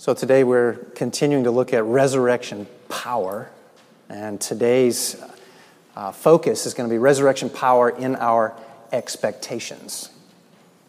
So 0.00 0.14
today 0.14 0.44
we're 0.44 0.74
continuing 0.94 1.42
to 1.42 1.50
look 1.50 1.74
at 1.74 1.82
resurrection 1.82 2.68
power, 2.88 3.50
and 4.08 4.40
today's 4.40 5.20
uh, 5.96 6.12
focus 6.12 6.66
is 6.66 6.74
going 6.74 6.88
to 6.88 6.94
be 6.94 6.98
resurrection 6.98 7.50
power 7.50 7.90
in 7.90 8.14
our 8.14 8.54
expectations. 8.92 10.10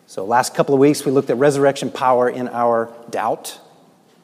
So, 0.06 0.26
last 0.26 0.54
couple 0.54 0.76
of 0.76 0.80
weeks 0.80 1.06
we 1.06 1.12
looked 1.12 1.32
at 1.32 1.38
resurrection 1.38 1.90
power 1.90 2.30
in 2.30 2.50
our 2.50 2.94
doubt, 3.10 3.60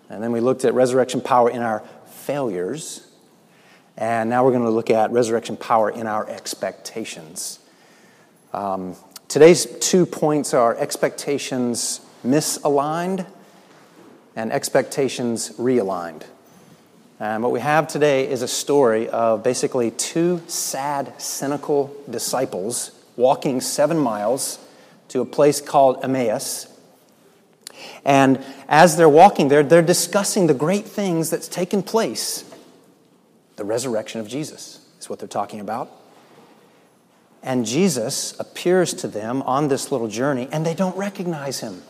and 0.07 0.21
then 0.21 0.31
we 0.31 0.39
looked 0.39 0.65
at 0.65 0.75
resurrection 0.75 1.19
power 1.19 1.49
in 1.49 1.63
our 1.63 1.81
failures, 2.05 3.07
and 3.97 4.29
now 4.29 4.45
we're 4.45 4.51
going 4.51 4.65
to 4.65 4.69
look 4.69 4.91
at 4.91 5.11
resurrection 5.11 5.57
power 5.57 5.89
in 5.89 6.05
our 6.05 6.29
expectations. 6.29 7.57
Um, 8.53 8.95
today's 9.29 9.65
two 9.79 10.05
points 10.05 10.53
are 10.53 10.77
expectations 10.77 12.01
misaligned 12.23 13.25
and 14.35 14.51
expectations 14.51 15.51
realigned. 15.51 16.23
And 17.19 17.41
what 17.41 17.51
we 17.51 17.61
have 17.61 17.87
today 17.87 18.29
is 18.29 18.41
a 18.41 18.47
story 18.47 19.07
of 19.07 19.43
basically 19.43 19.91
two 19.91 20.41
sad, 20.47 21.13
cynical 21.21 21.95
disciples 22.09 22.91
walking 23.15 23.61
seven 23.61 23.97
miles 23.97 24.59
to 25.09 25.21
a 25.21 25.25
place 25.25 25.61
called 25.61 26.03
Emmaus. 26.03 26.67
And 28.03 28.43
as 28.67 28.97
they're 28.97 29.07
walking 29.09 29.47
there, 29.47 29.63
they're 29.63 29.81
discussing 29.81 30.47
the 30.47 30.53
great 30.53 30.85
things 30.85 31.29
that's 31.29 31.47
taken 31.47 31.83
place. 31.83 32.43
The 33.55 33.63
resurrection 33.63 34.19
of 34.19 34.27
Jesus 34.27 34.85
is 34.99 35.09
what 35.09 35.19
they're 35.19 35.27
talking 35.27 35.61
about. 35.61 35.89
And 37.41 37.65
Jesus 37.65 38.37
appears 38.39 38.93
to 38.95 39.07
them 39.07 39.41
on 39.43 39.67
this 39.67 39.91
little 39.91 40.07
journey, 40.07 40.49
and 40.51 40.65
they 40.65 40.73
don't 40.73 40.97
recognize 40.97 41.59
him. 41.59 41.83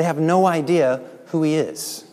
They 0.00 0.04
have 0.04 0.18
no 0.18 0.46
idea 0.46 1.02
who 1.26 1.42
he 1.42 1.56
is 1.56 2.06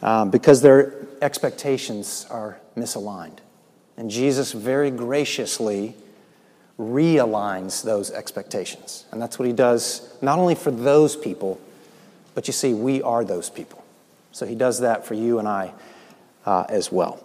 um, 0.00 0.30
because 0.30 0.62
their 0.62 0.94
expectations 1.20 2.26
are 2.30 2.58
misaligned. 2.74 3.36
And 3.98 4.10
Jesus 4.10 4.52
very 4.52 4.90
graciously 4.90 5.94
realigns 6.78 7.84
those 7.84 8.10
expectations. 8.10 9.04
And 9.12 9.20
that's 9.20 9.38
what 9.38 9.44
he 9.44 9.52
does 9.52 10.10
not 10.22 10.38
only 10.38 10.54
for 10.54 10.70
those 10.70 11.16
people, 11.16 11.60
but 12.34 12.46
you 12.46 12.54
see, 12.54 12.72
we 12.72 13.02
are 13.02 13.26
those 13.26 13.50
people. 13.50 13.84
So 14.32 14.46
he 14.46 14.54
does 14.54 14.80
that 14.80 15.04
for 15.04 15.12
you 15.12 15.38
and 15.38 15.46
I 15.46 15.74
uh, 16.46 16.64
as 16.70 16.90
well. 16.90 17.22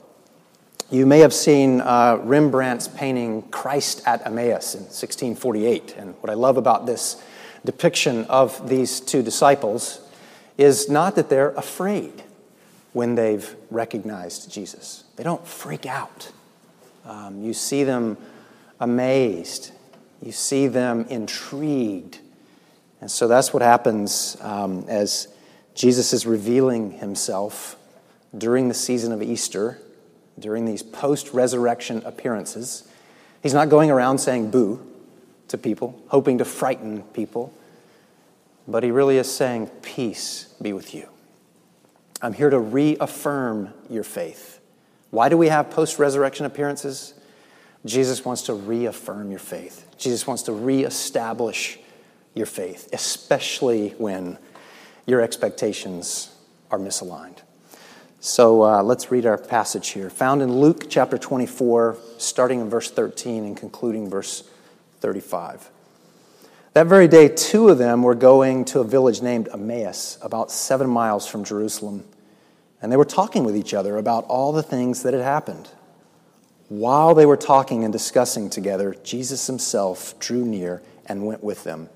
You 0.91 1.05
may 1.05 1.19
have 1.19 1.33
seen 1.33 1.79
uh, 1.79 2.19
Rembrandt's 2.21 2.89
painting 2.89 3.43
Christ 3.43 4.03
at 4.05 4.27
Emmaus 4.27 4.75
in 4.75 4.81
1648. 4.81 5.95
And 5.97 6.13
what 6.15 6.29
I 6.29 6.33
love 6.33 6.57
about 6.57 6.85
this 6.85 7.23
depiction 7.65 8.25
of 8.25 8.69
these 8.69 8.99
two 8.99 9.21
disciples 9.21 9.99
is 10.57 10.89
not 10.89 11.15
that 11.15 11.29
they're 11.29 11.51
afraid 11.51 12.23
when 12.93 13.15
they've 13.15 13.55
recognized 13.69 14.51
Jesus. 14.51 15.03
They 15.17 15.23
don't 15.23 15.45
freak 15.45 15.85
out. 15.85 16.31
Um, 17.05 17.41
you 17.41 17.53
see 17.53 17.83
them 17.83 18.17
amazed, 18.79 19.71
you 20.21 20.31
see 20.31 20.67
them 20.67 21.05
intrigued. 21.09 22.19
And 23.01 23.11
so 23.11 23.27
that's 23.27 23.53
what 23.53 23.61
happens 23.61 24.37
um, 24.41 24.85
as 24.87 25.27
Jesus 25.75 26.13
is 26.13 26.25
revealing 26.25 26.93
himself 26.93 27.75
during 28.35 28.69
the 28.69 28.73
season 28.73 29.11
of 29.11 29.21
Easter, 29.21 29.77
during 30.39 30.65
these 30.65 30.81
post 30.81 31.33
resurrection 31.33 32.01
appearances. 32.05 32.87
He's 33.43 33.53
not 33.53 33.69
going 33.69 33.91
around 33.91 34.19
saying 34.19 34.51
boo 34.51 34.94
to 35.49 35.57
people, 35.57 36.01
hoping 36.07 36.37
to 36.39 36.45
frighten 36.45 37.03
people, 37.13 37.53
but 38.67 38.83
he 38.83 38.91
really 38.91 39.17
is 39.17 39.31
saying, 39.31 39.67
Peace 39.81 40.53
be 40.61 40.73
with 40.73 40.93
you. 40.95 41.07
I'm 42.21 42.33
here 42.33 42.49
to 42.49 42.59
reaffirm 42.59 43.73
your 43.89 44.03
faith. 44.03 44.59
Why 45.11 45.29
do 45.29 45.37
we 45.37 45.47
have 45.47 45.69
post 45.69 45.99
resurrection 45.99 46.45
appearances? 46.45 47.13
Jesus 47.85 48.25
wants 48.25 48.43
to 48.43 48.53
reaffirm 48.53 49.29
your 49.29 49.39
faith. 49.39 49.87
Jesus 49.97 50.25
wants 50.25 50.43
to 50.43 50.53
reestablish 50.53 51.77
your 52.33 52.47
faith, 52.47 52.89
especially 52.91 53.89
when 53.91 54.37
your 55.05 55.21
expectations 55.21 56.35
are 56.71 56.79
misaligned. 56.79 57.37
So 58.19 58.63
uh, 58.63 58.81
let's 58.81 59.11
read 59.11 59.27
our 59.27 59.37
passage 59.37 59.89
here, 59.89 60.09
found 60.09 60.41
in 60.41 60.51
Luke 60.51 60.87
chapter 60.89 61.17
24, 61.17 61.97
starting 62.17 62.59
in 62.59 62.69
verse 62.69 62.89
13 62.89 63.45
and 63.45 63.55
concluding 63.55 64.09
verse 64.09 64.49
35. 64.99 65.69
That 66.73 66.87
very 66.87 67.07
day, 67.07 67.29
two 67.29 67.69
of 67.69 67.77
them 67.77 68.03
were 68.03 68.15
going 68.15 68.65
to 68.65 68.81
a 68.81 68.83
village 68.83 69.21
named 69.21 69.47
Emmaus, 69.53 70.17
about 70.21 70.51
seven 70.51 70.89
miles 70.89 71.25
from 71.25 71.45
Jerusalem. 71.45 72.03
And 72.81 72.91
they 72.91 72.97
were 72.97 73.05
talking 73.05 73.45
with 73.45 73.55
each 73.55 73.73
other 73.73 73.97
about 73.97 74.25
all 74.25 74.51
the 74.51 74.61
things 74.61 75.03
that 75.03 75.13
had 75.13 75.23
happened. 75.23 75.69
While 76.67 77.15
they 77.15 77.25
were 77.25 77.37
talking 77.37 77.83
and 77.83 77.93
discussing 77.93 78.49
together, 78.49 78.95
Jesus 79.03 79.47
himself 79.47 80.19
drew 80.19 80.43
near 80.43 80.81
and 81.05 81.25
went 81.25 81.43
with 81.43 81.63
them. 81.63 81.89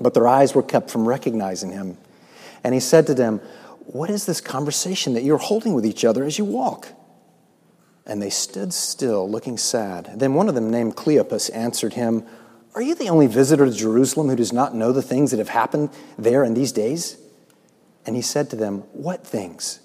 But 0.00 0.14
their 0.14 0.28
eyes 0.28 0.54
were 0.54 0.62
kept 0.62 0.90
from 0.90 1.08
recognizing 1.08 1.72
him. 1.72 1.98
And 2.62 2.74
he 2.74 2.80
said 2.80 3.06
to 3.08 3.14
them, 3.14 3.40
What 3.86 4.10
is 4.10 4.26
this 4.26 4.40
conversation 4.40 5.14
that 5.14 5.24
you're 5.24 5.38
holding 5.38 5.74
with 5.74 5.84
each 5.84 6.04
other 6.04 6.22
as 6.24 6.38
you 6.38 6.44
walk? 6.44 6.88
And 8.08 8.20
they 8.22 8.30
stood 8.30 8.72
still, 8.72 9.30
looking 9.30 9.58
sad. 9.58 10.12
Then 10.16 10.34
one 10.34 10.48
of 10.48 10.54
them, 10.54 10.70
named 10.70 10.96
Cleopas, 10.96 11.50
answered 11.54 11.92
him, 11.92 12.26
are 12.78 12.82
you 12.82 12.94
the 12.94 13.08
only 13.08 13.26
visitor 13.26 13.66
to 13.66 13.72
Jerusalem 13.72 14.28
who 14.28 14.36
does 14.36 14.52
not 14.52 14.72
know 14.72 14.92
the 14.92 15.02
things 15.02 15.32
that 15.32 15.38
have 15.38 15.48
happened 15.48 15.90
there 16.16 16.44
in 16.44 16.54
these 16.54 16.70
days? 16.70 17.18
And 18.06 18.14
he 18.14 18.22
said 18.22 18.50
to 18.50 18.56
them, 18.56 18.84
What 18.92 19.26
things? 19.26 19.80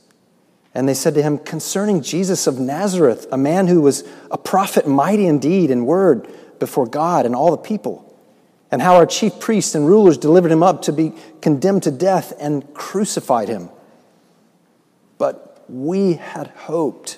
And 0.76 0.88
they 0.88 0.94
said 0.94 1.16
to 1.16 1.24
him, 1.24 1.40
Concerning 1.40 2.04
Jesus 2.04 2.46
of 2.46 2.60
Nazareth, 2.60 3.26
a 3.32 3.38
man 3.38 3.66
who 3.66 3.82
was 3.82 4.04
a 4.30 4.38
prophet, 4.38 4.88
mighty 4.88 5.26
indeed 5.26 5.72
in 5.72 5.86
word 5.86 6.28
before 6.60 6.86
God 6.86 7.26
and 7.26 7.36
all 7.36 7.50
the 7.50 7.58
people, 7.58 8.16
and 8.70 8.80
how 8.80 8.96
our 8.96 9.08
chief 9.08 9.40
priests 9.40 9.74
and 9.74 9.88
rulers 9.88 10.20
delivered 10.20 10.52
him 10.52 10.62
up 10.62 10.84
to 10.84 10.94
be 10.94 11.14
condemned 11.42 11.82
to 11.84 11.92
death 11.92 12.32
and 12.40 12.76
crucified 12.76 13.50
him. 13.50 13.70
But 15.18 15.66
we 15.68 16.14
had 16.14 16.48
hoped 16.50 17.18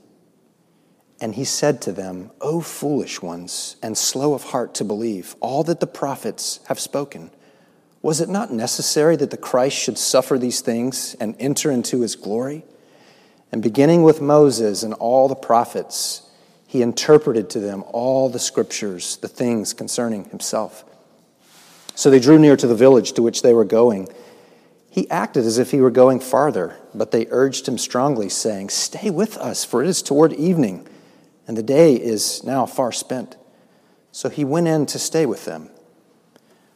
And 1.21 1.35
he 1.35 1.45
said 1.45 1.83
to 1.83 1.91
them, 1.91 2.31
O 2.41 2.61
foolish 2.61 3.21
ones, 3.21 3.75
and 3.83 3.95
slow 3.95 4.33
of 4.33 4.45
heart 4.45 4.73
to 4.75 4.83
believe 4.83 5.35
all 5.39 5.63
that 5.65 5.79
the 5.79 5.87
prophets 5.87 6.59
have 6.65 6.79
spoken. 6.79 7.29
Was 8.01 8.19
it 8.19 8.27
not 8.27 8.51
necessary 8.51 9.15
that 9.17 9.29
the 9.29 9.37
Christ 9.37 9.77
should 9.77 9.99
suffer 9.99 10.39
these 10.39 10.61
things 10.61 11.15
and 11.19 11.35
enter 11.39 11.69
into 11.69 12.01
his 12.01 12.15
glory? 12.15 12.65
And 13.51 13.61
beginning 13.61 14.01
with 14.01 14.19
Moses 14.19 14.81
and 14.81 14.95
all 14.95 15.27
the 15.27 15.35
prophets, 15.35 16.23
he 16.65 16.81
interpreted 16.81 17.51
to 17.51 17.59
them 17.59 17.83
all 17.89 18.27
the 18.27 18.39
scriptures, 18.39 19.17
the 19.17 19.27
things 19.27 19.73
concerning 19.73 20.25
himself. 20.25 20.83
So 21.93 22.09
they 22.09 22.19
drew 22.19 22.39
near 22.39 22.55
to 22.55 22.65
the 22.65 22.73
village 22.73 23.13
to 23.13 23.21
which 23.21 23.43
they 23.43 23.53
were 23.53 23.65
going. 23.65 24.07
He 24.89 25.07
acted 25.11 25.45
as 25.45 25.59
if 25.59 25.69
he 25.69 25.81
were 25.81 25.91
going 25.91 26.19
farther, 26.19 26.77
but 26.95 27.11
they 27.11 27.27
urged 27.29 27.67
him 27.67 27.77
strongly, 27.77 28.29
saying, 28.29 28.69
Stay 28.69 29.11
with 29.11 29.37
us, 29.37 29.63
for 29.63 29.83
it 29.83 29.87
is 29.87 30.01
toward 30.01 30.33
evening 30.33 30.87
and 31.51 31.57
the 31.57 31.63
day 31.63 31.95
is 31.95 32.45
now 32.45 32.65
far 32.65 32.93
spent. 32.93 33.35
So 34.13 34.29
he 34.29 34.45
went 34.45 34.69
in 34.69 34.85
to 34.85 34.97
stay 34.97 35.25
with 35.25 35.43
them. 35.43 35.69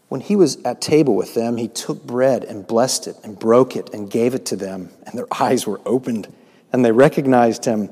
When 0.09 0.19
he 0.19 0.35
was 0.35 0.61
at 0.63 0.81
table 0.81 1.15
with 1.15 1.33
them, 1.33 1.55
he 1.55 1.69
took 1.69 2.03
bread 2.03 2.43
and 2.43 2.67
blessed 2.67 3.07
it 3.07 3.15
and 3.23 3.39
broke 3.39 3.77
it 3.77 3.93
and 3.93 4.11
gave 4.11 4.35
it 4.35 4.47
to 4.47 4.57
them, 4.57 4.89
and 5.05 5.17
their 5.17 5.27
eyes 5.41 5.65
were 5.65 5.79
opened, 5.85 6.27
and 6.73 6.83
they 6.83 6.91
recognized 6.91 7.63
him, 7.63 7.89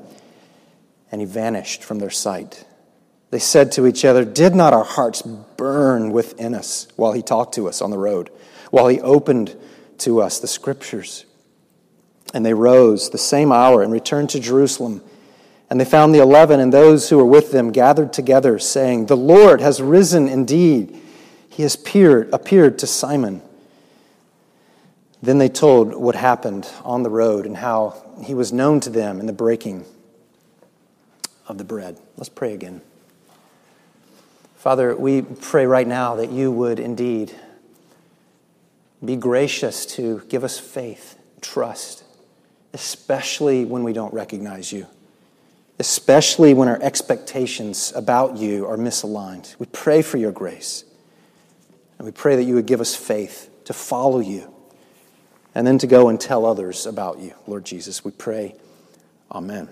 and 1.10 1.22
he 1.22 1.26
vanished 1.26 1.82
from 1.82 2.00
their 2.00 2.10
sight. 2.10 2.66
They 3.30 3.38
said 3.38 3.72
to 3.72 3.86
each 3.86 4.04
other, 4.04 4.22
Did 4.22 4.54
not 4.54 4.74
our 4.74 4.84
hearts 4.84 5.22
burn 5.22 6.12
within 6.12 6.52
us 6.52 6.86
while 6.96 7.14
he 7.14 7.22
talked 7.22 7.54
to 7.54 7.66
us 7.66 7.80
on 7.80 7.92
the 7.92 7.96
road, 7.96 8.28
while 8.70 8.88
he 8.88 9.00
opened 9.00 9.56
to 10.00 10.20
us 10.20 10.38
the 10.38 10.48
scriptures? 10.48 11.24
And 12.34 12.44
they 12.44 12.52
rose 12.52 13.08
the 13.08 13.16
same 13.16 13.52
hour 13.52 13.82
and 13.82 13.90
returned 13.90 14.28
to 14.30 14.38
Jerusalem 14.38 15.00
and 15.74 15.80
they 15.80 15.84
found 15.84 16.14
the 16.14 16.20
eleven 16.20 16.60
and 16.60 16.72
those 16.72 17.08
who 17.08 17.18
were 17.18 17.24
with 17.24 17.50
them 17.50 17.72
gathered 17.72 18.12
together, 18.12 18.60
saying, 18.60 19.06
The 19.06 19.16
Lord 19.16 19.60
has 19.60 19.82
risen 19.82 20.28
indeed. 20.28 20.96
He 21.48 21.64
has 21.64 21.74
appeared, 21.74 22.32
appeared 22.32 22.78
to 22.78 22.86
Simon. 22.86 23.42
Then 25.20 25.38
they 25.38 25.48
told 25.48 25.92
what 25.92 26.14
happened 26.14 26.70
on 26.84 27.02
the 27.02 27.10
road 27.10 27.44
and 27.44 27.56
how 27.56 28.00
he 28.22 28.34
was 28.34 28.52
known 28.52 28.78
to 28.82 28.90
them 28.90 29.18
in 29.18 29.26
the 29.26 29.32
breaking 29.32 29.84
of 31.48 31.58
the 31.58 31.64
bread. 31.64 31.98
Let's 32.16 32.28
pray 32.28 32.54
again. 32.54 32.80
Father, 34.54 34.94
we 34.94 35.22
pray 35.22 35.66
right 35.66 35.88
now 35.88 36.14
that 36.14 36.30
you 36.30 36.52
would 36.52 36.78
indeed 36.78 37.34
be 39.04 39.16
gracious 39.16 39.84
to 39.96 40.22
give 40.28 40.44
us 40.44 40.56
faith, 40.56 41.18
trust, 41.40 42.04
especially 42.72 43.64
when 43.64 43.82
we 43.82 43.92
don't 43.92 44.14
recognize 44.14 44.72
you, 44.72 44.86
especially 45.78 46.54
when 46.54 46.68
our 46.68 46.80
expectations 46.82 47.92
about 47.96 48.36
you 48.36 48.66
are 48.66 48.76
misaligned. 48.76 49.54
We 49.58 49.66
pray 49.66 50.02
for 50.02 50.18
your 50.18 50.32
grace. 50.32 50.84
And 51.98 52.06
we 52.06 52.12
pray 52.12 52.36
that 52.36 52.44
you 52.44 52.54
would 52.54 52.66
give 52.66 52.80
us 52.80 52.94
faith 52.94 53.50
to 53.64 53.72
follow 53.72 54.20
you 54.20 54.52
and 55.54 55.66
then 55.66 55.78
to 55.78 55.86
go 55.86 56.08
and 56.08 56.20
tell 56.20 56.44
others 56.44 56.86
about 56.86 57.18
you, 57.18 57.34
Lord 57.46 57.64
Jesus. 57.64 58.04
We 58.04 58.10
pray. 58.10 58.54
Amen. 59.30 59.68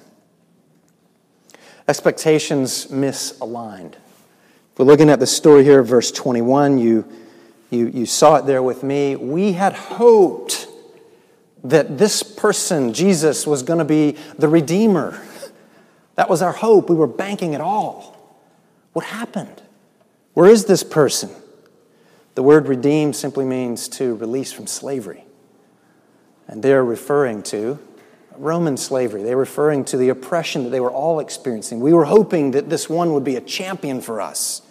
Expectations 1.89 2.87
misaligned. 2.87 3.95
If 3.95 4.79
we're 4.79 4.87
looking 4.87 5.11
at 5.11 5.21
the 5.21 5.27
story 5.27 5.65
here, 5.65 5.83
verse 5.83 6.11
21, 6.13 6.79
you, 6.79 7.05
you, 7.71 7.89
you 7.89 8.07
saw 8.07 8.37
it 8.37 8.47
there 8.47 8.63
with 8.63 8.83
me. 8.83 9.17
We 9.17 9.53
had 9.53 9.75
hoped 9.75 10.69
that 11.65 11.99
this 11.99 12.23
person, 12.23 12.95
Jesus, 12.95 13.47
was 13.47 13.63
going 13.63 13.81
to 13.81 13.85
be 13.85 14.17
the 14.39 14.49
Redeemer. 14.49 15.21
That 16.15 16.29
was 16.29 16.43
our 16.43 16.53
hope. 16.53 16.91
We 16.91 16.97
were 16.97 17.07
banking 17.07 17.55
it 17.55 17.61
all. 17.61 18.17
What 18.93 19.07
happened? 19.07 19.63
Where 20.35 20.51
is 20.51 20.67
this 20.67 20.83
person? 20.83 21.31
The 22.35 22.43
word 22.43 22.69
redeem 22.69 23.13
simply 23.13 23.45
means 23.45 23.89
to 23.91 24.15
release 24.17 24.53
from 24.53 24.67
slavery. 24.67 25.25
And 26.49 26.63
they're 26.63 26.85
referring 26.85 27.43
to 27.45 27.79
Roman 28.37 28.77
slavery. 28.77 29.23
They're 29.23 29.37
referring 29.37 29.85
to 29.87 29.97
the 29.97 30.09
oppression 30.09 30.65
that 30.65 30.71
they 30.71 30.81
were 30.81 30.91
all 30.91 31.21
experiencing. 31.21 31.81
We 31.81 31.93
were 31.93 32.07
hoping 32.07 32.53
that 32.53 32.71
this 32.71 32.89
one 32.89 33.13
would 33.13 33.25
be 33.25 33.37
a 33.37 33.41
champion 33.41 34.01
for 34.01 34.21
us. 34.21 34.63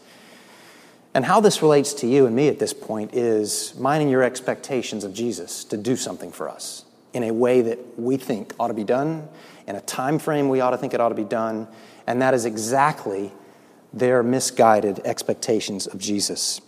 And 1.14 1.26
how 1.26 1.42
this 1.42 1.62
relates 1.62 1.94
to 1.96 2.08
you 2.08 2.26
and 2.26 2.36
me 2.36 2.48
at 2.48 2.58
this 2.58 2.74
point 2.74 3.14
is 3.14 3.76
minding 3.78 4.10
your 4.10 4.24
expectations 4.24 5.04
of 5.04 5.14
Jesus 5.14 5.64
to 5.66 5.78
do 5.78 5.96
something 5.96 6.32
for 6.32 6.50
us 6.50 6.86
in 7.14 7.24
a 7.24 7.32
way 7.32 7.62
that 7.62 8.00
we 8.00 8.18
think 8.18 8.54
ought 8.60 8.70
to 8.70 8.74
be 8.74 8.86
done, 8.86 9.28
in 9.68 9.76
a 9.76 9.82
time 9.82 10.20
frame 10.20 10.50
we 10.50 10.62
ought 10.62 10.72
to 10.72 10.78
think 10.78 10.94
it 10.94 11.02
ought 11.02 11.10
to 11.10 11.16
be 11.16 11.24
done, 11.24 11.68
and 12.08 12.22
that 12.22 12.34
is 12.34 12.46
exactly 12.46 13.32
their 13.94 14.24
misguided 14.24 15.00
expectations 15.06 15.88
of 15.88 16.00
Jesus. 16.00 16.62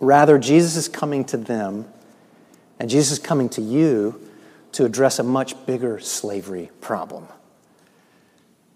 Rather, 0.00 0.38
Jesus 0.38 0.76
is 0.76 0.88
coming 0.88 1.24
to 1.26 1.36
them, 1.36 1.86
and 2.78 2.90
Jesus 2.90 3.12
is 3.12 3.18
coming 3.18 3.48
to 3.50 3.62
you 3.62 4.20
to 4.72 4.84
address 4.84 5.18
a 5.18 5.22
much 5.22 5.66
bigger 5.66 5.98
slavery 5.98 6.70
problem. 6.80 7.26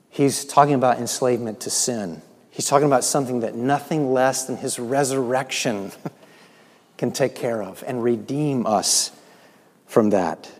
He's 0.08 0.44
talking 0.44 0.74
about 0.74 0.98
enslavement 0.98 1.60
to 1.60 1.70
sin. 1.70 2.22
He's 2.50 2.66
talking 2.66 2.86
about 2.86 3.04
something 3.04 3.40
that 3.40 3.54
nothing 3.54 4.12
less 4.12 4.44
than 4.44 4.56
his 4.56 4.78
resurrection 4.78 5.92
can 6.96 7.12
take 7.12 7.34
care 7.34 7.62
of 7.62 7.84
and 7.86 8.02
redeem 8.02 8.66
us 8.66 9.12
from 9.86 10.10
that. 10.10 10.50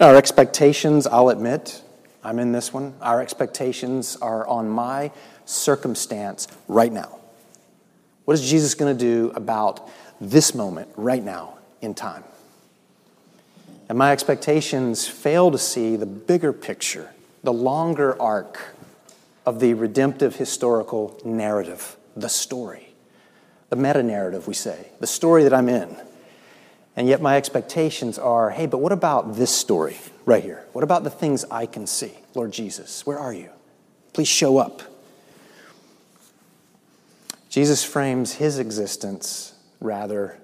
Our 0.00 0.16
expectations, 0.16 1.06
I'll 1.06 1.28
admit, 1.28 1.82
I'm 2.24 2.38
in 2.38 2.52
this 2.52 2.72
one. 2.72 2.94
Our 3.02 3.20
expectations 3.20 4.16
are 4.16 4.46
on 4.46 4.66
my 4.70 5.10
circumstance 5.44 6.48
right 6.68 6.90
now. 6.90 7.18
What 8.24 8.32
is 8.32 8.48
Jesus 8.48 8.72
going 8.72 8.96
to 8.96 8.98
do 8.98 9.30
about 9.34 9.90
this 10.18 10.54
moment 10.54 10.88
right 10.96 11.22
now 11.22 11.58
in 11.82 11.92
time? 11.92 12.24
And 13.90 13.98
my 13.98 14.12
expectations 14.12 15.06
fail 15.06 15.50
to 15.50 15.58
see 15.58 15.96
the 15.96 16.06
bigger 16.06 16.54
picture, 16.54 17.10
the 17.44 17.52
longer 17.52 18.18
arc 18.22 18.58
of 19.44 19.60
the 19.60 19.74
redemptive 19.74 20.36
historical 20.36 21.20
narrative, 21.26 21.98
the 22.16 22.28
story, 22.30 22.94
the 23.68 23.76
meta 23.76 24.02
narrative, 24.02 24.48
we 24.48 24.54
say, 24.54 24.88
the 25.00 25.06
story 25.06 25.42
that 25.42 25.52
I'm 25.52 25.68
in. 25.68 25.94
And 26.96 27.08
yet 27.08 27.22
my 27.22 27.36
expectations 27.36 28.18
are 28.18 28.50
hey, 28.50 28.66
but 28.66 28.78
what 28.78 28.92
about 28.92 29.36
this 29.36 29.54
story 29.54 29.96
right 30.24 30.42
here? 30.42 30.64
What 30.72 30.84
about 30.84 31.04
the 31.04 31.10
things 31.10 31.44
I 31.50 31.66
can 31.66 31.86
see? 31.86 32.12
Lord 32.34 32.52
Jesus, 32.52 33.06
where 33.06 33.18
are 33.18 33.32
you? 33.32 33.50
Please 34.12 34.28
show 34.28 34.58
up. 34.58 34.82
Jesus 37.48 37.82
frames 37.82 38.34
his 38.34 38.58
existence, 38.58 39.54
rather, 39.80 40.38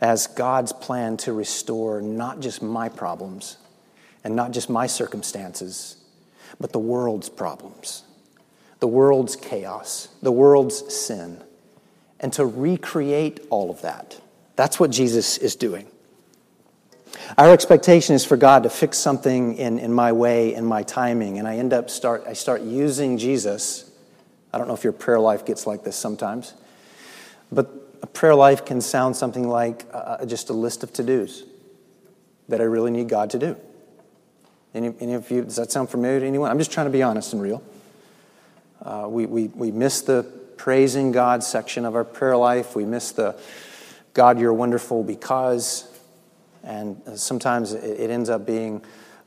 as 0.00 0.26
God's 0.26 0.72
plan 0.72 1.16
to 1.18 1.32
restore 1.32 2.02
not 2.02 2.40
just 2.40 2.62
my 2.62 2.88
problems 2.88 3.56
and 4.22 4.36
not 4.36 4.50
just 4.50 4.68
my 4.68 4.86
circumstances, 4.86 5.96
but 6.60 6.72
the 6.72 6.78
world's 6.78 7.28
problems, 7.28 8.04
the 8.80 8.86
world's 8.86 9.36
chaos, 9.36 10.08
the 10.22 10.32
world's 10.32 10.94
sin, 10.94 11.42
and 12.20 12.32
to 12.34 12.44
recreate 12.44 13.40
all 13.50 13.70
of 13.70 13.80
that. 13.82 14.20
That's 14.56 14.78
what 14.78 14.90
Jesus 14.90 15.38
is 15.38 15.56
doing. 15.56 15.86
Our 17.38 17.52
expectation 17.52 18.14
is 18.14 18.24
for 18.24 18.36
God 18.36 18.62
to 18.64 18.70
fix 18.70 18.98
something 18.98 19.56
in, 19.56 19.78
in 19.78 19.92
my 19.92 20.12
way, 20.12 20.54
in 20.54 20.64
my 20.64 20.82
timing, 20.82 21.38
and 21.38 21.48
I 21.48 21.56
end 21.56 21.72
up 21.72 21.90
start 21.90 22.24
I 22.26 22.32
start 22.32 22.62
using 22.62 23.18
Jesus 23.18 23.90
I 24.54 24.58
don't 24.58 24.68
know 24.68 24.74
if 24.74 24.84
your 24.84 24.92
prayer 24.92 25.18
life 25.18 25.44
gets 25.44 25.66
like 25.66 25.82
this 25.82 25.96
sometimes, 25.96 26.54
but 27.50 27.72
a 28.02 28.06
prayer 28.06 28.36
life 28.36 28.64
can 28.64 28.80
sound 28.80 29.16
something 29.16 29.48
like 29.48 29.84
uh, 29.92 29.96
uh 29.96 30.26
just 30.26 30.48
a 30.48 30.52
list 30.52 30.84
of 30.84 30.92
to 30.92 31.02
dos 31.02 31.42
that 32.48 32.60
I 32.60 32.64
really 32.64 32.92
need 32.92 33.08
God 33.08 33.30
to 33.30 33.38
do. 33.40 33.56
Any, 34.72 34.94
any, 35.00 35.14
of 35.14 35.28
you, 35.28 35.42
does 35.42 35.56
that 35.56 35.72
sound 35.72 35.90
familiar 35.90 36.20
to 36.20 36.26
anyone? 36.26 36.52
I'm 36.52 36.58
just 36.58 36.70
trying 36.70 36.86
to 36.86 36.92
be 36.92 37.02
honest 37.02 37.32
and 37.32 37.42
real. 37.42 37.64
Uh, 38.80 39.06
we, 39.08 39.26
we, 39.26 39.48
we 39.48 39.72
miss 39.72 40.02
the 40.02 40.22
praising 40.56 41.10
God 41.10 41.42
section 41.42 41.84
of 41.84 41.96
our 41.96 42.04
prayer 42.04 42.36
life. 42.36 42.76
We 42.76 42.84
miss 42.84 43.10
the 43.10 43.36
God, 44.14 44.38
you're 44.38 44.54
wonderful 44.54 45.02
because, 45.02 45.88
and 46.62 47.02
sometimes 47.16 47.72
it, 47.72 48.10
ends 48.10 48.30
up 48.30 48.46
being, 48.46 48.80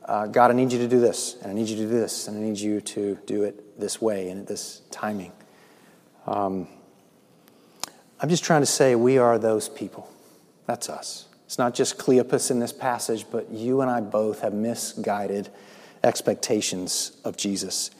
uh, 0.06 0.26
God, 0.26 0.50
I 0.50 0.54
need 0.54 0.72
you 0.72 0.78
to 0.78 0.88
do 0.88 0.98
this, 0.98 1.36
and 1.42 1.50
I 1.50 1.54
need 1.54 1.68
you 1.68 1.76
to 1.76 1.82
do 1.82 1.88
this, 1.88 2.26
and 2.26 2.38
I 2.38 2.40
need 2.40 2.58
you 2.58 2.80
to 2.80 3.18
do 3.26 3.44
it 3.44 3.78
this 3.78 4.00
way 4.00 4.30
and 4.30 4.40
at 4.40 4.46
this 4.46 4.80
timing. 4.90 5.32
Um, 6.26 6.68
I'm 8.18 8.30
just 8.30 8.44
trying 8.44 8.62
to 8.62 8.66
say 8.66 8.94
we 8.94 9.18
are 9.18 9.38
those 9.38 9.68
people. 9.68 10.10
That's 10.66 10.88
us. 10.88 11.26
It's 11.44 11.58
not 11.58 11.74
just 11.74 11.98
Cleopas 11.98 12.50
in 12.50 12.58
this 12.58 12.72
passage, 12.72 13.26
but 13.30 13.50
you 13.50 13.82
and 13.82 13.90
I 13.90 14.00
both 14.00 14.40
have 14.40 14.54
misguided 14.54 15.50
expectations 16.02 17.12
of 17.24 17.36
Jesus. 17.36 17.90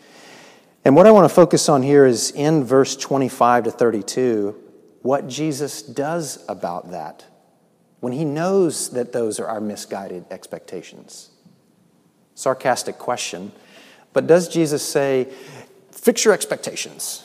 And 0.86 0.96
what 0.96 1.06
I 1.06 1.10
want 1.10 1.28
to 1.28 1.34
focus 1.34 1.68
on 1.68 1.82
here 1.82 2.06
is 2.06 2.30
in 2.30 2.64
verse 2.64 2.96
25 2.96 3.64
to 3.64 3.70
32, 3.70 4.67
what 5.08 5.26
Jesus 5.26 5.80
does 5.80 6.44
about 6.50 6.90
that 6.90 7.24
when 8.00 8.12
he 8.12 8.26
knows 8.26 8.90
that 8.90 9.14
those 9.14 9.40
are 9.40 9.46
our 9.46 9.58
misguided 9.58 10.26
expectations. 10.30 11.30
Sarcastic 12.34 12.98
question. 12.98 13.50
But 14.12 14.26
does 14.26 14.50
Jesus 14.50 14.86
say, 14.86 15.32
Fix 15.90 16.26
your 16.26 16.34
expectations, 16.34 17.24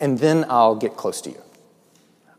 and 0.00 0.18
then 0.18 0.46
I'll 0.48 0.74
get 0.74 0.96
close 0.96 1.20
to 1.20 1.30
you. 1.30 1.42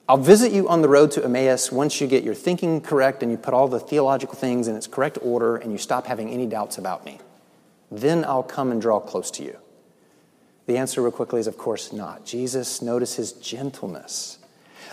I'll 0.10 0.18
visit 0.18 0.52
you 0.52 0.68
on 0.70 0.82
the 0.82 0.90
road 0.90 1.12
to 1.12 1.24
Emmaus 1.24 1.72
once 1.72 2.02
you 2.02 2.08
get 2.08 2.24
your 2.24 2.34
thinking 2.34 2.82
correct 2.82 3.22
and 3.22 3.32
you 3.32 3.38
put 3.38 3.54
all 3.54 3.68
the 3.68 3.80
theological 3.80 4.34
things 4.34 4.68
in 4.68 4.76
its 4.76 4.88
correct 4.88 5.20
order 5.22 5.56
and 5.56 5.72
you 5.72 5.78
stop 5.78 6.08
having 6.08 6.30
any 6.32 6.48
doubts 6.48 6.80
about 6.80 7.06
me. 7.06 7.20
Then 7.92 8.26
I'll 8.26 8.42
come 8.42 8.72
and 8.72 8.82
draw 8.82 9.00
close 9.00 9.30
to 9.32 9.44
you. 9.44 9.60
The 10.66 10.78
answer, 10.78 11.02
real 11.02 11.12
quickly, 11.12 11.40
is 11.40 11.48
of 11.48 11.58
course 11.58 11.94
not. 11.94 12.26
Jesus, 12.26 12.82
notice 12.82 13.16
his 13.16 13.34
gentleness. 13.34 14.40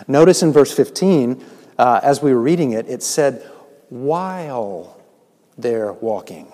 Notice 0.06 0.42
in 0.42 0.52
verse 0.52 0.72
15, 0.72 1.44
uh, 1.78 2.00
as 2.02 2.22
we 2.22 2.32
were 2.32 2.40
reading 2.40 2.72
it, 2.72 2.88
it 2.88 3.02
said, 3.02 3.42
while 3.88 5.00
they're 5.56 5.92
walking. 5.92 6.50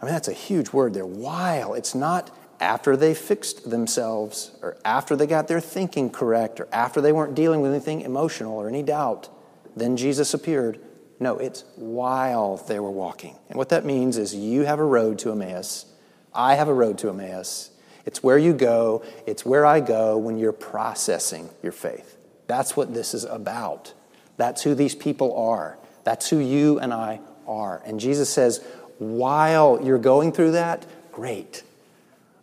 I 0.00 0.04
mean, 0.04 0.14
that's 0.14 0.28
a 0.28 0.32
huge 0.32 0.72
word 0.72 0.94
there. 0.94 1.06
While. 1.06 1.74
It's 1.74 1.94
not 1.94 2.34
after 2.60 2.96
they 2.96 3.14
fixed 3.14 3.70
themselves, 3.70 4.52
or 4.62 4.76
after 4.84 5.16
they 5.16 5.26
got 5.26 5.48
their 5.48 5.60
thinking 5.60 6.10
correct, 6.10 6.60
or 6.60 6.68
after 6.72 7.00
they 7.00 7.12
weren't 7.12 7.34
dealing 7.34 7.60
with 7.60 7.72
anything 7.72 8.02
emotional 8.02 8.56
or 8.56 8.68
any 8.68 8.82
doubt, 8.82 9.28
then 9.76 9.96
Jesus 9.96 10.34
appeared. 10.34 10.78
No, 11.18 11.36
it's 11.36 11.64
while 11.76 12.56
they 12.56 12.80
were 12.80 12.90
walking. 12.90 13.36
And 13.48 13.56
what 13.56 13.70
that 13.70 13.84
means 13.84 14.16
is 14.16 14.34
you 14.34 14.62
have 14.62 14.78
a 14.78 14.84
road 14.84 15.18
to 15.20 15.32
Emmaus, 15.32 15.86
I 16.32 16.54
have 16.54 16.68
a 16.68 16.74
road 16.74 16.98
to 16.98 17.08
Emmaus. 17.08 17.69
It's 18.06 18.22
where 18.22 18.38
you 18.38 18.52
go, 18.52 19.04
it's 19.26 19.44
where 19.44 19.66
I 19.66 19.80
go 19.80 20.16
when 20.16 20.38
you're 20.38 20.52
processing 20.52 21.50
your 21.62 21.72
faith. 21.72 22.16
That's 22.46 22.76
what 22.76 22.94
this 22.94 23.14
is 23.14 23.24
about. 23.24 23.92
That's 24.36 24.62
who 24.62 24.74
these 24.74 24.94
people 24.94 25.36
are. 25.36 25.78
That's 26.04 26.28
who 26.28 26.38
you 26.38 26.78
and 26.80 26.92
I 26.92 27.20
are. 27.46 27.82
And 27.84 28.00
Jesus 28.00 28.30
says, 28.30 28.64
while 28.98 29.80
you're 29.82 29.98
going 29.98 30.32
through 30.32 30.52
that, 30.52 30.86
great. 31.12 31.62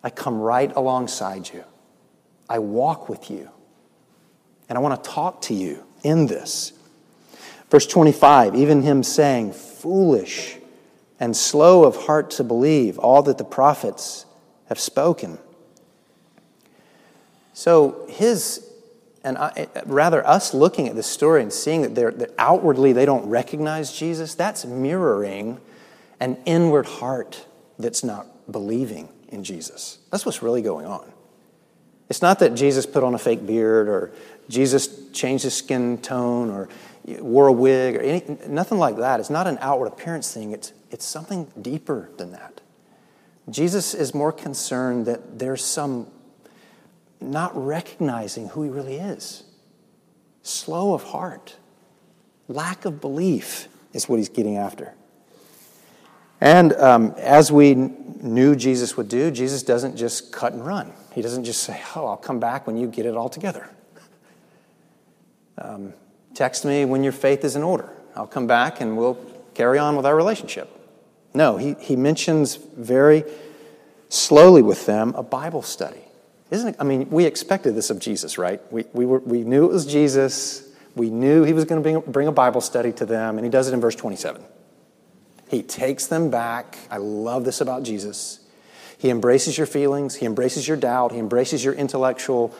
I 0.03 0.09
come 0.09 0.39
right 0.39 0.73
alongside 0.75 1.49
you. 1.53 1.63
I 2.49 2.59
walk 2.59 3.09
with 3.09 3.29
you. 3.29 3.49
And 4.69 4.77
I 4.77 4.81
want 4.81 5.03
to 5.03 5.09
talk 5.09 5.41
to 5.43 5.53
you 5.53 5.83
in 6.03 6.27
this. 6.27 6.73
Verse 7.69 7.85
25, 7.85 8.55
even 8.55 8.81
him 8.81 9.03
saying, 9.03 9.53
Foolish 9.53 10.57
and 11.19 11.35
slow 11.35 11.83
of 11.83 11.95
heart 12.05 12.31
to 12.31 12.43
believe 12.43 12.97
all 12.99 13.21
that 13.23 13.37
the 13.37 13.43
prophets 13.43 14.25
have 14.67 14.79
spoken. 14.79 15.37
So 17.57 18.05
his 18.07 18.69
and 19.23 19.35
I, 19.35 19.67
rather 19.87 20.25
us 20.27 20.53
looking 20.53 20.87
at 20.87 20.95
this 20.95 21.07
story 21.07 21.41
and 21.41 21.51
seeing 21.51 21.81
that, 21.81 21.95
they're, 21.95 22.11
that 22.11 22.35
outwardly 22.37 22.93
they 22.93 23.03
don't 23.03 23.27
recognize 23.27 23.91
Jesus, 23.91 24.35
that's 24.35 24.63
mirroring 24.63 25.59
an 26.19 26.37
inward 26.45 26.85
heart 26.85 27.47
that's 27.79 28.03
not 28.03 28.27
believing 28.51 29.09
in 29.29 29.43
Jesus. 29.43 29.97
That's 30.11 30.23
what's 30.23 30.43
really 30.43 30.61
going 30.61 30.85
on. 30.85 31.11
It's 32.09 32.21
not 32.21 32.37
that 32.39 32.53
Jesus 32.53 32.85
put 32.85 33.03
on 33.03 33.15
a 33.15 33.17
fake 33.17 33.47
beard 33.47 33.87
or 33.87 34.13
Jesus 34.49 35.09
changed 35.11 35.43
his 35.43 35.55
skin 35.55 35.97
tone 35.97 36.51
or 36.51 36.69
wore 37.05 37.47
a 37.47 37.51
wig 37.51 37.95
or 37.95 38.01
any, 38.01 38.37
nothing 38.47 38.77
like 38.77 38.97
that. 38.97 39.19
It's 39.19 39.31
not 39.31 39.47
an 39.47 39.57
outward 39.61 39.87
appearance 39.87 40.31
thing, 40.31 40.51
it's, 40.51 40.73
it's 40.91 41.05
something 41.05 41.51
deeper 41.59 42.11
than 42.17 42.33
that. 42.33 42.61
Jesus 43.49 43.95
is 43.95 44.13
more 44.13 44.31
concerned 44.31 45.07
that 45.07 45.39
there's 45.39 45.65
some 45.65 46.05
not 47.19 47.51
recognizing 47.55 48.49
who 48.49 48.63
he 48.63 48.69
really 48.69 48.95
is, 48.95 49.43
slow 50.43 50.93
of 50.93 51.03
heart, 51.03 51.55
lack 52.47 52.85
of 52.85 53.01
belief 53.01 53.67
is 53.93 54.07
what 54.07 54.17
he's 54.17 54.29
getting 54.29 54.57
after. 54.57 54.93
And 56.39 56.73
um, 56.73 57.13
as 57.17 57.51
we 57.51 57.73
knew 57.73 58.55
Jesus 58.55 58.95
would 58.95 59.09
do, 59.09 59.31
Jesus 59.31 59.63
doesn't 59.63 59.97
just 59.97 60.31
cut 60.31 60.53
and 60.53 60.65
run. 60.65 60.93
He 61.13 61.21
doesn't 61.21 61.45
just 61.45 61.63
say, 61.63 61.81
Oh, 61.95 62.05
I'll 62.05 62.17
come 62.17 62.39
back 62.39 62.67
when 62.67 62.77
you 62.77 62.87
get 62.87 63.05
it 63.05 63.15
all 63.15 63.29
together. 63.29 63.69
Um, 65.57 65.93
text 66.35 66.63
me 66.63 66.85
when 66.85 67.03
your 67.03 67.11
faith 67.11 67.43
is 67.43 67.55
in 67.55 67.63
order. 67.63 67.89
I'll 68.15 68.27
come 68.27 68.45
back 68.45 68.81
and 68.81 68.95
we'll 68.95 69.17
carry 69.55 69.79
on 69.79 69.95
with 69.95 70.05
our 70.05 70.15
relationship. 70.15 70.69
No, 71.33 71.57
he, 71.57 71.75
he 71.79 71.95
mentions 71.95 72.55
very 72.55 73.23
slowly 74.09 74.61
with 74.61 74.85
them 74.85 75.13
a 75.15 75.23
Bible 75.23 75.63
study. 75.63 76.06
Isn't 76.49 76.69
it? 76.69 76.75
I 76.79 76.83
mean, 76.83 77.09
we 77.09 77.25
expected 77.25 77.75
this 77.75 77.89
of 77.89 77.99
Jesus, 77.99 78.37
right? 78.37 78.61
We, 78.71 78.85
we, 78.93 79.05
were, 79.05 79.19
we 79.19 79.43
knew 79.43 79.65
it 79.65 79.71
was 79.71 79.85
Jesus. 79.85 80.67
We 80.95 81.09
knew 81.09 81.43
he 81.43 81.53
was 81.53 81.65
going 81.65 81.83
to 81.83 81.83
bring, 81.83 82.11
bring 82.11 82.27
a 82.27 82.31
Bible 82.31 82.61
study 82.61 82.91
to 82.93 83.05
them, 83.05 83.37
and 83.37 83.45
he 83.45 83.51
does 83.51 83.67
it 83.67 83.73
in 83.73 83.81
verse 83.81 83.95
27. 83.95 84.41
He 85.49 85.61
takes 85.61 86.07
them 86.07 86.29
back. 86.29 86.77
I 86.89 86.97
love 86.97 87.45
this 87.45 87.61
about 87.61 87.83
Jesus. 87.83 88.39
He 88.97 89.09
embraces 89.09 89.57
your 89.57 89.67
feelings, 89.67 90.15
he 90.15 90.25
embraces 90.25 90.67
your 90.67 90.77
doubt, 90.77 91.11
he 91.11 91.19
embraces 91.19 91.63
your 91.63 91.75
intellectual 91.75 92.55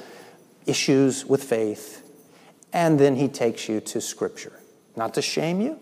issues 0.68 1.26
with 1.26 1.44
faith, 1.44 2.08
and 2.72 3.00
then 3.00 3.16
he 3.16 3.28
takes 3.28 3.68
you 3.68 3.82
to 3.82 4.00
Scripture. 4.00 4.54
Not 4.96 5.16
to 5.16 5.22
shame 5.22 5.62
you, 5.62 5.80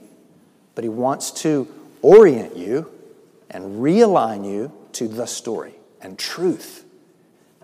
but 0.74 0.84
he 0.84 0.90
wants 0.90 1.32
to 1.44 1.68
orient 2.02 2.56
you 2.56 2.90
and 3.50 3.82
realign 3.82 4.50
you 4.50 4.72
to 4.94 5.08
the 5.10 5.26
story 5.26 5.74
and 6.02 6.18
truth. 6.18 6.85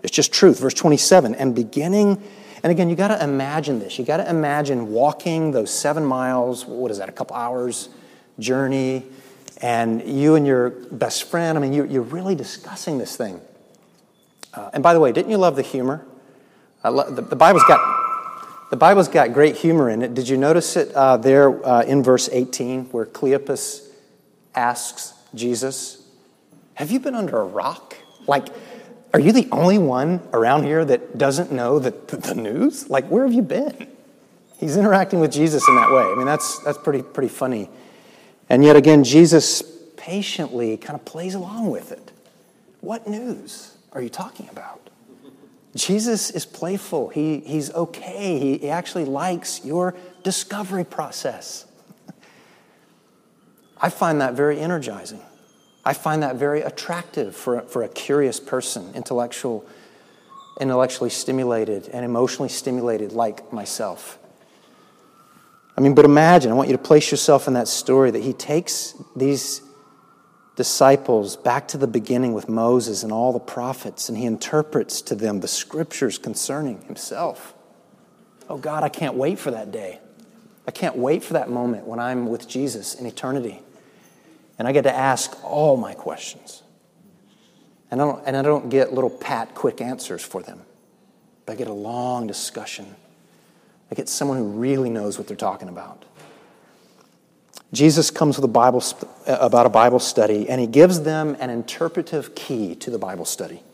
It's 0.02 0.12
just 0.12 0.32
truth. 0.32 0.60
Verse 0.60 0.74
27 0.74 1.34
and 1.34 1.54
beginning, 1.54 2.22
and 2.62 2.70
again, 2.70 2.88
you 2.88 2.96
got 2.96 3.08
to 3.08 3.22
imagine 3.22 3.80
this. 3.80 3.98
You 3.98 4.04
got 4.04 4.18
to 4.18 4.28
imagine 4.28 4.92
walking 4.92 5.50
those 5.50 5.72
seven 5.72 6.04
miles, 6.04 6.64
what 6.64 6.90
is 6.90 6.98
that, 6.98 7.08
a 7.08 7.12
couple 7.12 7.34
hours 7.36 7.88
journey, 8.38 9.04
and 9.60 10.02
you 10.02 10.34
and 10.34 10.46
your 10.46 10.70
best 10.70 11.24
friend, 11.24 11.58
I 11.58 11.60
mean, 11.60 11.72
you, 11.72 12.00
are 12.00 12.04
really 12.04 12.34
discussing 12.34 12.98
this 12.98 13.16
thing. 13.16 13.40
Uh, 14.54 14.70
and 14.72 14.82
by 14.82 14.94
the 14.94 15.00
way, 15.00 15.12
didn't 15.12 15.30
you 15.30 15.38
love 15.38 15.56
the 15.56 15.62
humor? 15.62 16.04
Lo- 16.84 17.10
the, 17.10 17.22
the, 17.22 17.36
Bible's 17.36 17.64
got. 17.64 18.00
The 18.70 18.76
Bible's 18.76 19.08
got 19.08 19.32
great 19.32 19.56
humor 19.56 19.90
in 19.90 20.02
it. 20.02 20.14
Did 20.14 20.28
you 20.28 20.36
notice 20.36 20.76
it 20.76 20.92
uh, 20.94 21.16
there 21.16 21.64
uh, 21.64 21.82
in 21.82 22.02
verse 22.02 22.28
18 22.32 22.86
where 22.86 23.06
Cleopas 23.06 23.86
asks 24.54 25.14
Jesus, 25.34 26.02
Have 26.74 26.90
you 26.90 26.98
been 26.98 27.14
under 27.14 27.38
a 27.38 27.44
rock? 27.44 27.96
Like, 28.26 28.48
are 29.14 29.20
you 29.20 29.32
the 29.32 29.48
only 29.52 29.78
one 29.78 30.26
around 30.32 30.64
here 30.64 30.84
that 30.84 31.18
doesn't 31.18 31.52
know 31.52 31.78
the, 31.78 31.90
the 32.16 32.34
news? 32.34 32.88
Like, 32.88 33.06
where 33.08 33.24
have 33.24 33.32
you 33.32 33.42
been? 33.42 33.88
He's 34.58 34.76
interacting 34.76 35.20
with 35.20 35.32
Jesus 35.32 35.66
in 35.68 35.74
that 35.76 35.90
way. 35.90 36.02
I 36.02 36.14
mean, 36.14 36.24
that's, 36.24 36.60
that's 36.60 36.78
pretty, 36.78 37.02
pretty 37.02 37.28
funny. 37.28 37.68
And 38.48 38.64
yet 38.64 38.76
again, 38.76 39.04
Jesus 39.04 39.62
patiently 39.96 40.76
kind 40.76 40.98
of 40.98 41.04
plays 41.04 41.34
along 41.34 41.70
with 41.70 41.92
it. 41.92 42.12
What 42.80 43.06
news 43.06 43.76
are 43.92 44.00
you 44.00 44.08
talking 44.08 44.48
about? 44.50 44.80
Jesus 45.74 46.30
is 46.30 46.44
playful. 46.44 47.08
He, 47.08 47.40
he's 47.40 47.72
okay. 47.72 48.38
He, 48.38 48.58
he 48.58 48.70
actually 48.70 49.04
likes 49.04 49.64
your 49.64 49.94
discovery 50.22 50.84
process. 50.84 51.66
I 53.80 53.88
find 53.88 54.20
that 54.20 54.34
very 54.34 54.60
energizing. 54.60 55.22
I 55.84 55.94
find 55.94 56.22
that 56.22 56.36
very 56.36 56.62
attractive 56.62 57.34
for, 57.34 57.60
for 57.62 57.82
a 57.82 57.88
curious 57.88 58.38
person, 58.38 58.92
intellectual, 58.94 59.66
intellectually 60.60 61.10
stimulated 61.10 61.88
and 61.88 62.04
emotionally 62.04 62.48
stimulated 62.48 63.12
like 63.12 63.52
myself. 63.52 64.18
I 65.76 65.80
mean, 65.80 65.94
but 65.94 66.04
imagine, 66.04 66.52
I 66.52 66.54
want 66.54 66.68
you 66.68 66.76
to 66.76 66.82
place 66.82 67.10
yourself 67.10 67.48
in 67.48 67.54
that 67.54 67.66
story 67.66 68.10
that 68.10 68.22
he 68.22 68.32
takes 68.32 68.94
these 69.16 69.62
disciples 70.54 71.36
back 71.36 71.66
to 71.68 71.78
the 71.78 71.86
beginning 71.86 72.34
with 72.34 72.48
Moses 72.48 73.02
and 73.02 73.10
all 73.12 73.32
the 73.32 73.40
prophets, 73.40 74.08
and 74.08 74.18
he 74.18 74.26
interprets 74.26 75.00
to 75.02 75.14
them 75.14 75.40
the 75.40 75.48
scriptures 75.48 76.18
concerning 76.18 76.82
himself. 76.82 77.54
Oh 78.48 78.58
God, 78.58 78.84
I 78.84 78.90
can't 78.90 79.14
wait 79.14 79.38
for 79.38 79.50
that 79.50 79.72
day. 79.72 79.98
I 80.68 80.70
can't 80.70 80.96
wait 80.96 81.24
for 81.24 81.32
that 81.32 81.50
moment 81.50 81.86
when 81.86 81.98
I'm 81.98 82.28
with 82.28 82.46
Jesus 82.46 82.94
in 82.94 83.06
eternity 83.06 83.62
and 84.62 84.68
I 84.68 84.70
get 84.70 84.82
to 84.82 84.94
ask 84.94 85.36
all 85.42 85.76
my 85.76 85.92
questions. 85.92 86.62
And 87.90 88.00
I 88.00 88.04
don't, 88.04 88.22
and 88.24 88.36
I 88.36 88.42
don't 88.42 88.68
get 88.68 88.94
little 88.94 89.10
pat, 89.10 89.56
quick 89.56 89.80
answers 89.80 90.22
for 90.22 90.40
them, 90.40 90.60
but 91.44 91.54
I 91.54 91.56
get 91.56 91.66
a 91.66 91.72
long 91.72 92.28
discussion. 92.28 92.94
I 93.90 93.96
get 93.96 94.08
someone 94.08 94.36
who 94.36 94.46
really 94.46 94.88
knows 94.88 95.18
what 95.18 95.26
they're 95.26 95.36
talking 95.36 95.68
about. 95.68 96.04
Jesus 97.72 98.12
comes 98.12 98.36
with 98.36 98.44
a 98.44 98.48
Bible 98.52 98.84
uh, 99.26 99.38
about 99.40 99.66
a 99.66 99.68
Bible 99.68 99.98
study, 99.98 100.48
and 100.48 100.60
he 100.60 100.68
gives 100.68 101.00
them 101.00 101.36
an 101.40 101.50
interpretive 101.50 102.36
key 102.36 102.76
to 102.76 102.90
the 102.92 102.98
Bible 102.98 103.24
study. 103.24 103.64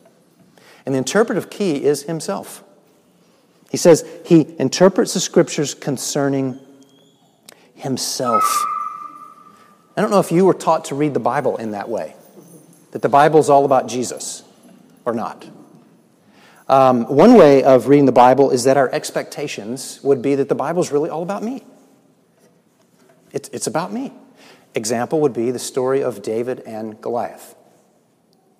And 0.86 0.94
the 0.94 0.98
interpretive 0.98 1.50
key 1.50 1.84
is 1.84 2.04
himself. 2.04 2.64
He 3.68 3.76
says 3.76 4.08
he 4.24 4.56
interprets 4.58 5.12
the 5.12 5.20
scriptures 5.20 5.74
concerning 5.74 6.58
himself. 7.74 8.64
I 9.98 10.00
don't 10.00 10.12
know 10.12 10.20
if 10.20 10.30
you 10.30 10.44
were 10.44 10.54
taught 10.54 10.84
to 10.86 10.94
read 10.94 11.12
the 11.12 11.18
Bible 11.18 11.56
in 11.56 11.72
that 11.72 11.88
way, 11.88 12.14
that 12.92 13.02
the 13.02 13.08
Bible 13.08 13.40
is 13.40 13.50
all 13.50 13.64
about 13.64 13.88
Jesus 13.88 14.44
or 15.04 15.12
not. 15.12 15.44
Um, 16.68 17.04
one 17.06 17.34
way 17.34 17.64
of 17.64 17.88
reading 17.88 18.06
the 18.06 18.12
Bible 18.12 18.52
is 18.52 18.62
that 18.62 18.76
our 18.76 18.88
expectations 18.90 19.98
would 20.04 20.22
be 20.22 20.36
that 20.36 20.48
the 20.48 20.54
Bible 20.54 20.80
is 20.82 20.92
really 20.92 21.10
all 21.10 21.24
about 21.24 21.42
me. 21.42 21.64
It's, 23.32 23.48
it's 23.48 23.66
about 23.66 23.92
me. 23.92 24.12
Example 24.76 25.20
would 25.20 25.32
be 25.32 25.50
the 25.50 25.58
story 25.58 26.00
of 26.00 26.22
David 26.22 26.60
and 26.60 27.00
Goliath. 27.00 27.56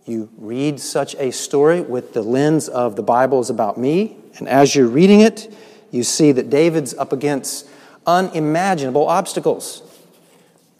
You 0.07 0.31
read 0.39 0.81
such 0.81 1.15
a 1.21 1.31
story 1.31 1.81
with 1.81 2.15
the 2.15 2.23
lens 2.23 2.69
of 2.69 2.97
the 2.97 3.05
Bible 3.05 3.39
is 3.39 3.49
about 3.49 3.79
me, 3.79 4.17
and 4.39 4.49
as 4.49 4.75
you're 4.75 4.89
reading 4.89 5.21
it, 5.21 5.55
you 5.93 6.03
see 6.03 6.33
that 6.33 6.51
David's 6.51 6.95
up 6.95 7.13
against 7.13 7.69
unimaginable 8.09 9.07
obstacles. 9.07 9.85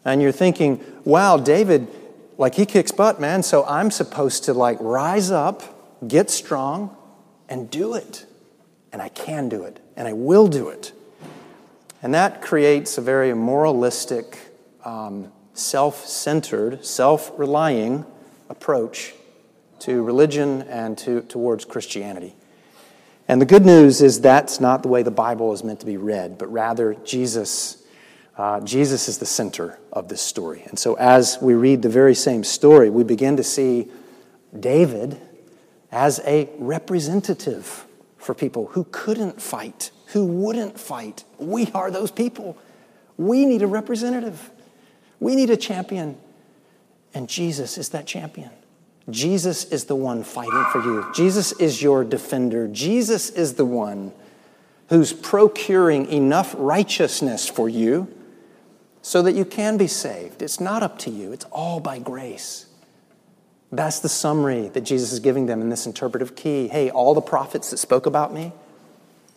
And 0.09 0.21
you're 0.21 0.31
thinking, 0.31 0.83
wow, 1.03 1.37
David, 1.37 1.87
like 2.37 2.55
he 2.55 2.65
kicks 2.65 2.91
butt, 2.91 3.21
man, 3.21 3.43
so 3.43 3.63
I'm 3.65 3.91
supposed 3.91 4.45
to 4.45 4.53
like 4.53 4.77
rise 4.81 5.29
up, 5.29 6.07
get 6.07 6.31
strong, 6.31 6.95
and 7.47 7.69
do 7.69 7.93
it. 7.93 8.25
And 8.91 9.01
I 9.01 9.09
can 9.09 9.49
do 9.49 9.63
it, 9.63 9.79
and 9.95 10.07
I 10.07 10.13
will 10.13 10.47
do 10.47 10.69
it. 10.69 10.93
And 12.01 12.13
that 12.15 12.41
creates 12.41 12.97
a 12.97 13.01
very 13.01 13.35
moralistic, 13.35 14.39
um, 14.83 15.31
self 15.53 16.07
centered, 16.07 16.83
self 16.83 17.31
relying 17.37 18.03
approach 18.49 19.13
to 19.79 20.01
religion 20.01 20.63
and 20.63 20.97
to, 20.97 21.21
towards 21.21 21.65
Christianity. 21.65 22.35
And 23.27 23.39
the 23.39 23.45
good 23.45 23.63
news 23.63 24.01
is 24.01 24.21
that's 24.21 24.59
not 24.59 24.81
the 24.81 24.89
way 24.89 25.03
the 25.03 25.11
Bible 25.11 25.53
is 25.53 25.63
meant 25.63 25.81
to 25.81 25.85
be 25.85 25.97
read, 25.97 26.39
but 26.39 26.51
rather 26.51 26.95
Jesus 27.05 27.78
uh, 28.39 28.61
Jesus 28.61 29.09
is 29.09 29.17
the 29.17 29.25
center 29.25 29.77
of 29.91 30.07
this 30.07 30.21
story. 30.21 30.63
And 30.67 30.79
so, 30.79 30.93
as 30.93 31.37
we 31.41 31.55
read 31.55 31.81
the 31.81 31.89
very 31.89 32.15
same 32.15 32.45
story, 32.45 32.89
we 32.89 33.03
begin 33.03 33.35
to 33.35 33.43
see 33.43 33.89
David 34.57 35.19
as 35.91 36.21
a 36.25 36.49
representative 36.57 37.85
for 38.17 38.33
people 38.33 38.67
who 38.67 38.85
couldn't 38.91 39.41
fight, 39.41 39.91
who 40.13 40.25
wouldn't 40.25 40.79
fight. 40.79 41.25
We 41.37 41.69
are 41.73 41.91
those 41.91 42.11
people. 42.11 42.57
We 43.17 43.45
need 43.45 43.61
a 43.61 43.67
representative, 43.67 44.49
we 45.19 45.35
need 45.35 45.49
a 45.49 45.57
champion. 45.57 46.17
And 47.13 47.27
Jesus 47.27 47.77
is 47.77 47.89
that 47.89 48.05
champion. 48.05 48.51
Jesus 49.09 49.65
is 49.65 49.85
the 49.85 49.95
one 49.95 50.23
fighting 50.23 50.65
for 50.71 50.79
you. 50.81 51.05
Jesus 51.13 51.51
is 51.53 51.81
your 51.81 52.05
defender. 52.05 52.69
Jesus 52.69 53.31
is 53.31 53.55
the 53.55 53.65
one 53.65 54.13
who's 54.87 55.11
procuring 55.11 56.05
enough 56.05 56.55
righteousness 56.57 57.49
for 57.49 57.67
you 57.67 58.07
so 59.01 59.21
that 59.21 59.33
you 59.33 59.45
can 59.45 59.77
be 59.77 59.87
saved. 59.87 60.41
It's 60.41 60.59
not 60.59 60.83
up 60.83 60.99
to 60.99 61.09
you, 61.09 61.31
it's 61.31 61.45
all 61.45 61.79
by 61.79 61.99
grace. 61.99 62.67
That's 63.71 63.99
the 63.99 64.09
summary 64.09 64.67
that 64.69 64.81
Jesus 64.81 65.11
is 65.11 65.19
giving 65.19 65.45
them 65.45 65.61
in 65.61 65.69
this 65.69 65.85
interpretive 65.85 66.35
key. 66.35 66.67
Hey, 66.67 66.89
all 66.89 67.13
the 67.13 67.21
prophets 67.21 67.69
that 67.69 67.77
spoke 67.77 68.05
about 68.07 68.33
me, 68.33 68.51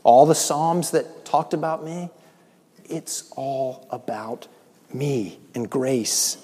all 0.05 0.25
the 0.25 0.35
Psalms 0.35 0.91
that 0.93 1.25
talked 1.25 1.53
about 1.53 1.85
me, 1.85 2.11
it's 2.87 3.31
all 3.37 3.87
about 3.91 4.49
me 4.93 5.39
and 5.55 5.69
grace. 5.69 6.39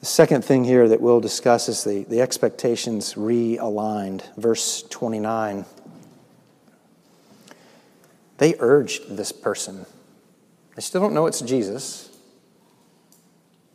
The 0.00 0.06
second 0.06 0.44
thing 0.44 0.64
here 0.64 0.88
that 0.88 1.00
we'll 1.00 1.20
discuss 1.20 1.68
is 1.68 1.84
the, 1.84 2.02
the 2.02 2.20
expectations 2.20 3.14
realigned. 3.14 4.22
Verse 4.36 4.82
29. 4.90 5.64
They 8.42 8.56
urged 8.58 9.16
this 9.16 9.30
person. 9.30 9.86
They 10.74 10.82
still 10.82 11.00
don't 11.00 11.14
know 11.14 11.26
it's 11.26 11.40
Jesus, 11.42 12.10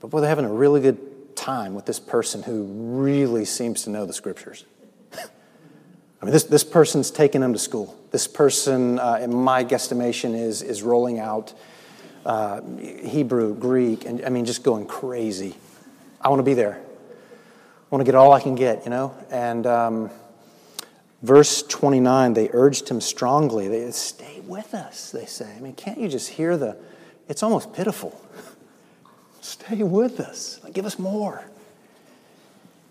but 0.01 0.09
boy, 0.09 0.19
they're 0.19 0.27
having 0.27 0.43
a 0.43 0.51
really 0.51 0.81
good 0.81 1.37
time 1.37 1.73
with 1.73 1.85
this 1.85 2.01
person 2.01 2.43
who 2.43 2.63
really 2.65 3.45
seems 3.45 3.83
to 3.83 3.91
know 3.91 4.05
the 4.05 4.11
scriptures. 4.11 4.65
I 5.13 6.25
mean, 6.25 6.33
this, 6.33 6.43
this 6.43 6.65
person's 6.65 7.11
taking 7.11 7.39
them 7.39 7.53
to 7.53 7.59
school. 7.59 7.97
This 8.11 8.27
person, 8.27 8.99
uh, 8.99 9.19
in 9.21 9.33
my 9.33 9.63
guesstimation, 9.63 10.37
is, 10.37 10.61
is 10.61 10.83
rolling 10.83 11.17
out 11.17 11.53
uh, 12.25 12.59
Hebrew, 12.77 13.55
Greek, 13.55 14.03
and 14.03 14.25
I 14.25 14.27
mean, 14.27 14.43
just 14.43 14.63
going 14.63 14.85
crazy. 14.85 15.55
I 16.19 16.27
want 16.27 16.39
to 16.39 16.43
be 16.43 16.55
there. 16.55 16.73
I 16.73 17.85
want 17.95 18.01
to 18.01 18.05
get 18.05 18.15
all 18.15 18.33
I 18.33 18.41
can 18.41 18.55
get, 18.55 18.83
you 18.83 18.89
know? 18.89 19.15
And 19.31 19.65
um, 19.65 20.11
verse 21.21 21.63
29, 21.63 22.33
they 22.33 22.49
urged 22.51 22.89
him 22.89 23.01
strongly. 23.01 23.67
They 23.67 23.91
stay 23.91 24.41
with 24.41 24.73
us, 24.73 25.11
they 25.11 25.25
say. 25.25 25.51
I 25.55 25.59
mean, 25.59 25.73
can't 25.73 25.97
you 25.97 26.07
just 26.07 26.29
hear 26.29 26.57
the, 26.57 26.77
it's 27.27 27.43
almost 27.43 27.73
pitiful. 27.73 28.19
Stay 29.41 29.83
with 29.83 30.19
us. 30.19 30.59
Give 30.73 30.85
us 30.85 30.99
more. 30.99 31.43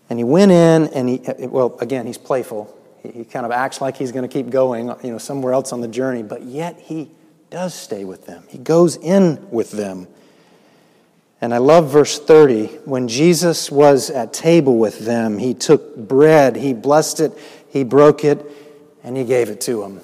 And 0.09 0.17
he 0.17 0.23
went 0.23 0.51
in, 0.51 0.87
and 0.87 1.09
he, 1.09 1.47
well, 1.47 1.77
again, 1.81 2.07
he's 2.07 2.17
playful. 2.17 2.75
He, 3.03 3.09
he 3.11 3.23
kind 3.25 3.45
of 3.45 3.51
acts 3.51 3.81
like 3.81 3.97
he's 3.97 4.11
going 4.11 4.27
to 4.27 4.31
keep 4.31 4.49
going, 4.49 4.87
you 5.03 5.11
know, 5.11 5.17
somewhere 5.17 5.53
else 5.53 5.73
on 5.73 5.81
the 5.81 5.87
journey, 5.87 6.23
but 6.23 6.43
yet 6.43 6.79
he 6.79 7.11
does 7.49 7.73
stay 7.73 8.05
with 8.05 8.25
them. 8.25 8.43
He 8.47 8.57
goes 8.57 8.95
in 8.97 9.49
with 9.51 9.71
them. 9.71 10.07
And 11.39 11.53
I 11.53 11.59
love 11.59 11.91
verse 11.91 12.17
30. 12.19 12.67
When 12.85 13.07
Jesus 13.07 13.69
was 13.69 14.09
at 14.09 14.33
table 14.33 14.77
with 14.77 15.05
them, 15.05 15.37
he 15.37 15.53
took 15.53 15.95
bread, 15.95 16.55
he 16.55 16.73
blessed 16.73 17.19
it, 17.19 17.37
he 17.69 17.83
broke 17.83 18.23
it, 18.23 18.45
and 19.03 19.15
he 19.15 19.23
gave 19.23 19.49
it 19.49 19.61
to 19.61 19.83
him. 19.83 20.01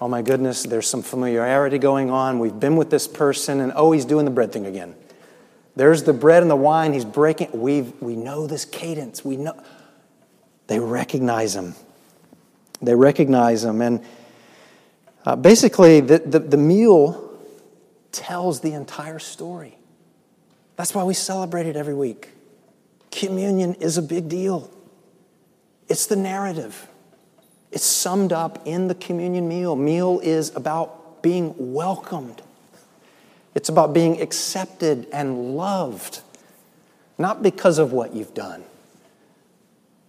Oh 0.00 0.08
my 0.08 0.22
goodness, 0.22 0.62
there's 0.64 0.86
some 0.86 1.02
familiarity 1.02 1.78
going 1.78 2.10
on. 2.10 2.38
We've 2.38 2.58
been 2.58 2.76
with 2.76 2.90
this 2.90 3.08
person, 3.08 3.60
and 3.60 3.72
oh, 3.74 3.92
he's 3.92 4.04
doing 4.04 4.24
the 4.24 4.30
bread 4.30 4.52
thing 4.52 4.66
again. 4.66 4.94
There's 5.74 6.02
the 6.02 6.12
bread 6.12 6.42
and 6.42 6.50
the 6.50 6.56
wine. 6.56 6.92
He's 6.92 7.04
breaking. 7.04 7.50
we 7.52 7.82
we 8.00 8.16
know 8.16 8.46
this 8.46 8.64
cadence. 8.64 9.24
We 9.24 9.36
know. 9.36 9.60
They 10.66 10.80
recognize 10.80 11.54
him. 11.54 11.74
They 12.82 12.94
recognize 12.94 13.64
him. 13.64 13.80
And 13.80 14.04
uh, 15.24 15.36
basically, 15.36 16.00
the, 16.00 16.18
the, 16.18 16.38
the 16.38 16.56
meal 16.56 17.38
tells 18.12 18.60
the 18.60 18.72
entire 18.72 19.18
story. 19.18 19.76
That's 20.76 20.94
why 20.94 21.04
we 21.04 21.14
celebrate 21.14 21.66
it 21.66 21.76
every 21.76 21.94
week. 21.94 22.30
Communion 23.10 23.74
is 23.74 23.96
a 23.96 24.02
big 24.02 24.28
deal, 24.28 24.70
it's 25.88 26.06
the 26.06 26.16
narrative. 26.16 26.88
It's 27.72 27.84
summed 27.84 28.32
up 28.32 28.62
in 28.64 28.88
the 28.88 28.94
communion 28.94 29.48
meal. 29.48 29.76
Meal 29.76 30.20
is 30.22 30.54
about 30.54 31.22
being 31.22 31.54
welcomed 31.74 32.42
it's 33.56 33.70
about 33.70 33.94
being 33.94 34.20
accepted 34.20 35.06
and 35.14 35.56
loved, 35.56 36.20
not 37.16 37.42
because 37.42 37.78
of 37.78 37.90
what 37.90 38.14
you've 38.14 38.34
done, 38.34 38.62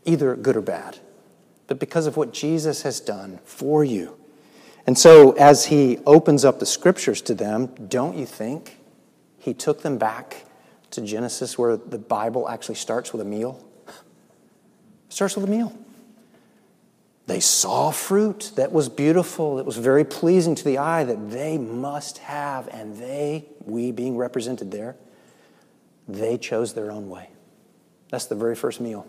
either 0.03 0.35
good 0.35 0.57
or 0.57 0.61
bad, 0.61 0.99
but 1.67 1.79
because 1.79 2.07
of 2.07 2.17
what 2.17 2.33
Jesus 2.33 2.81
has 2.81 2.99
done 2.99 3.39
for 3.45 3.85
you. 3.85 4.17
And 4.85 4.97
so, 4.97 5.31
as 5.31 5.67
he 5.67 5.99
opens 6.05 6.43
up 6.43 6.59
the 6.59 6.65
scriptures 6.65 7.21
to 7.21 7.33
them, 7.33 7.67
don't 7.87 8.17
you 8.17 8.25
think 8.25 8.79
he 9.39 9.53
took 9.53 9.81
them 9.81 9.97
back 9.97 10.43
to 10.91 10.99
Genesis 10.99 11.57
where 11.57 11.77
the 11.77 11.97
Bible 11.97 12.49
actually 12.49 12.75
starts 12.75 13.13
with 13.13 13.21
a 13.21 13.25
meal? 13.25 13.65
Starts 15.17 15.35
with 15.35 15.45
a 15.45 15.49
meal. 15.49 15.75
They 17.25 17.39
saw 17.39 17.89
fruit 17.89 18.51
that 18.55 18.71
was 18.71 18.87
beautiful, 18.87 19.55
that 19.55 19.65
was 19.65 19.77
very 19.77 20.03
pleasing 20.03 20.53
to 20.53 20.63
the 20.63 20.77
eye, 20.77 21.05
that 21.05 21.31
they 21.31 21.57
must 21.57 22.19
have, 22.19 22.67
and 22.67 22.95
they, 22.97 23.45
we 23.65 23.91
being 23.91 24.15
represented 24.15 24.69
there, 24.69 24.95
they 26.07 26.37
chose 26.37 26.75
their 26.75 26.91
own 26.91 27.09
way. 27.09 27.31
That's 28.09 28.25
the 28.25 28.35
very 28.35 28.53
first 28.53 28.79
meal. 28.79 29.07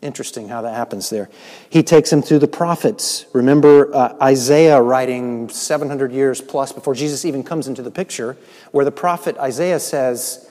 Interesting 0.00 0.48
how 0.48 0.62
that 0.62 0.74
happens 0.74 1.10
there. 1.10 1.28
He 1.68 1.82
takes 1.82 2.08
them 2.08 2.22
through 2.22 2.38
the 2.38 2.48
prophets. 2.48 3.26
Remember 3.34 3.94
uh, 3.94 4.16
Isaiah 4.22 4.80
writing 4.80 5.50
700 5.50 6.10
years 6.10 6.40
plus 6.40 6.72
before 6.72 6.94
Jesus 6.94 7.26
even 7.26 7.42
comes 7.42 7.68
into 7.68 7.82
the 7.82 7.90
picture, 7.90 8.38
where 8.72 8.86
the 8.86 8.90
prophet 8.90 9.36
Isaiah 9.36 9.78
says, 9.78 10.47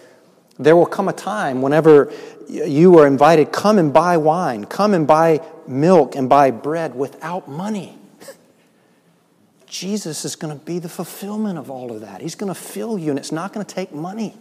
There 0.60 0.76
will 0.76 0.86
come 0.86 1.08
a 1.08 1.14
time 1.14 1.62
whenever 1.62 2.12
you 2.50 2.98
are 2.98 3.08
invited, 3.08 3.52
come 3.52 3.78
and 3.78 3.94
buy 3.94 4.18
wine, 4.18 4.66
come 4.66 4.94
and 4.94 5.06
buy 5.06 5.42
milk 5.68 6.16
and 6.16 6.28
buy 6.28 6.52
bread 6.52 6.96
without 6.96 7.48
money. 7.48 7.98
Jesus 9.68 10.26
is 10.26 10.36
going 10.36 10.58
to 10.58 10.66
be 10.66 10.80
the 10.80 10.90
fulfillment 10.90 11.60
of 11.60 11.70
all 11.70 11.92
of 11.92 12.02
that. 12.02 12.22
He's 12.22 12.36
going 12.36 12.54
to 12.54 12.60
fill 12.60 12.98
you, 12.98 13.12
and 13.12 13.20
it's 13.20 13.32
not 13.32 13.54
going 13.54 13.66
to 13.66 13.76
take 13.76 13.94
money 13.94 14.36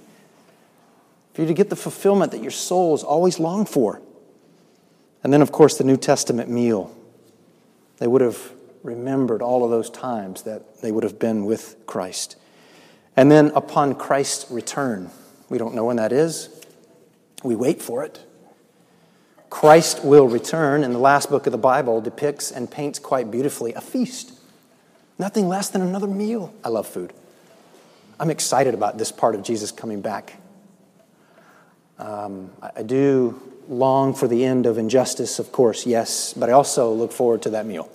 for 1.35 1.43
you 1.43 1.49
to 1.49 1.55
get 1.55 1.69
the 1.69 1.77
fulfillment 1.77 2.33
that 2.33 2.41
your 2.41 2.51
soul 2.51 2.97
has 2.97 3.03
always 3.03 3.39
longed 3.39 3.69
for. 3.69 4.01
And 5.23 5.33
then, 5.33 5.43
of 5.43 5.53
course, 5.53 5.77
the 5.77 5.85
New 5.85 5.99
Testament 5.99 6.49
meal. 6.49 6.97
They 7.99 8.07
would 8.07 8.23
have 8.23 8.53
remembered 8.83 9.43
all 9.43 9.65
of 9.65 9.71
those 9.71 9.91
times 9.91 10.43
that 10.43 10.81
they 10.81 10.93
would 10.93 11.03
have 11.03 11.19
been 11.19 11.45
with 11.45 11.77
Christ. 11.87 12.37
And 13.17 13.31
then, 13.31 13.51
upon 13.55 13.97
Christ's 13.97 14.51
return, 14.51 15.11
we 15.49 15.59
don't 15.59 15.75
know 15.75 15.85
when 15.85 15.97
that 15.97 16.13
is, 16.13 16.49
we 17.43 17.55
wait 17.55 17.81
for 17.81 18.05
it. 18.05 18.21
Christ 19.49 20.05
will 20.05 20.29
return, 20.29 20.83
and 20.83 20.95
the 20.95 20.99
last 20.99 21.31
book 21.31 21.47
of 21.47 21.53
the 21.53 21.59
Bible, 21.59 22.01
depicts 22.01 22.51
and 22.51 22.71
paints 22.71 22.99
quite 22.99 23.31
beautifully 23.31 23.73
a 23.75 23.81
feast. 23.81 24.33
Nothing 25.19 25.49
less 25.49 25.69
than 25.69 25.81
another 25.81 26.07
meal. 26.07 26.53
I 26.65 26.69
love 26.69 26.87
food. 26.87 27.13
I'm 28.19 28.31
excited 28.31 28.75
about 28.75 28.99
this 28.99 29.13
part 29.13 29.35
of 29.35 29.43
Jesus 29.43 29.71
coming 29.71 30.01
back. 30.01 30.39
Um, 31.99 32.51
I 32.61 32.83
do 32.83 33.41
long 33.69 34.15
for 34.15 34.29
the 34.29 34.45
end 34.45 34.67
of 34.67 34.79
injustice, 34.79 35.39
of 35.39 35.53
course, 35.53 35.87
yes, 35.87 36.35
but 36.35 36.51
I 36.51 36.53
also 36.53 36.93
look 36.93 37.13
forward 37.13 37.43
to 37.43 37.51
that 37.51 37.67
meal. 37.67 37.91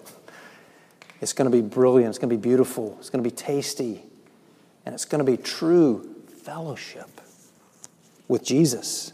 It's 1.22 1.34
going 1.34 1.50
to 1.50 1.56
be 1.56 1.62
brilliant, 1.62 2.10
it's 2.10 2.18
going 2.18 2.30
to 2.30 2.36
be 2.36 2.42
beautiful, 2.42 2.98
it's 3.00 3.10
going 3.10 3.24
to 3.24 3.30
be 3.30 3.36
tasty, 3.36 4.02
and 4.86 4.96
it's 4.96 5.06
going 5.06 5.24
to 5.24 5.32
be 5.32 5.38
true 5.38 6.16
fellowship 6.44 7.21
with 8.32 8.46
Jesus. 8.46 9.12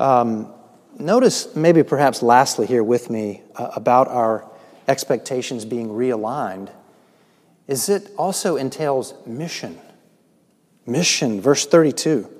Um, 0.00 0.50
notice, 0.98 1.54
maybe 1.54 1.82
perhaps 1.82 2.22
lastly, 2.22 2.66
here 2.66 2.82
with 2.82 3.10
me 3.10 3.42
uh, 3.54 3.72
about 3.76 4.08
our 4.08 4.50
expectations 4.88 5.66
being 5.66 5.90
realigned, 5.90 6.70
is 7.68 7.90
it 7.90 8.10
also 8.16 8.56
entails 8.56 9.12
mission. 9.26 9.78
Mission, 10.86 11.38
verse 11.38 11.66
32. 11.66 12.32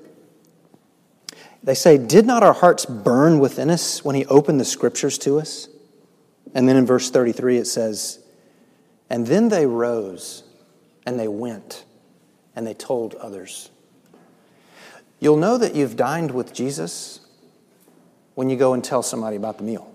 They 1.61 1.75
say, 1.75 1.99
Did 1.99 2.25
not 2.25 2.41
our 2.41 2.53
hearts 2.53 2.83
burn 2.83 3.37
within 3.37 3.69
us 3.69 4.03
when 4.03 4.15
he 4.15 4.25
opened 4.25 4.59
the 4.59 4.65
scriptures 4.65 5.19
to 5.19 5.39
us? 5.39 5.69
And 6.55 6.67
then 6.67 6.77
in 6.77 6.85
verse 6.87 7.11
33 7.11 7.57
it 7.57 7.67
says, 7.67 8.17
And 9.07 9.27
then 9.27 9.49
they 9.49 9.67
rose 9.67 10.41
and 11.05 11.19
they 11.19 11.27
went 11.27 11.85
and 12.55 12.65
they 12.65 12.73
told 12.73 13.13
others. 13.13 13.69
You'll 15.19 15.37
know 15.37 15.57
that 15.57 15.75
you've 15.75 15.95
dined 15.95 16.31
with 16.31 16.53
Jesus 16.53 17.21
when 18.35 18.49
you 18.49 18.55
go 18.55 18.73
and 18.73 18.83
tell 18.83 19.01
somebody 19.01 19.35
about 19.35 19.57
the 19.57 19.63
meal. 19.63 19.91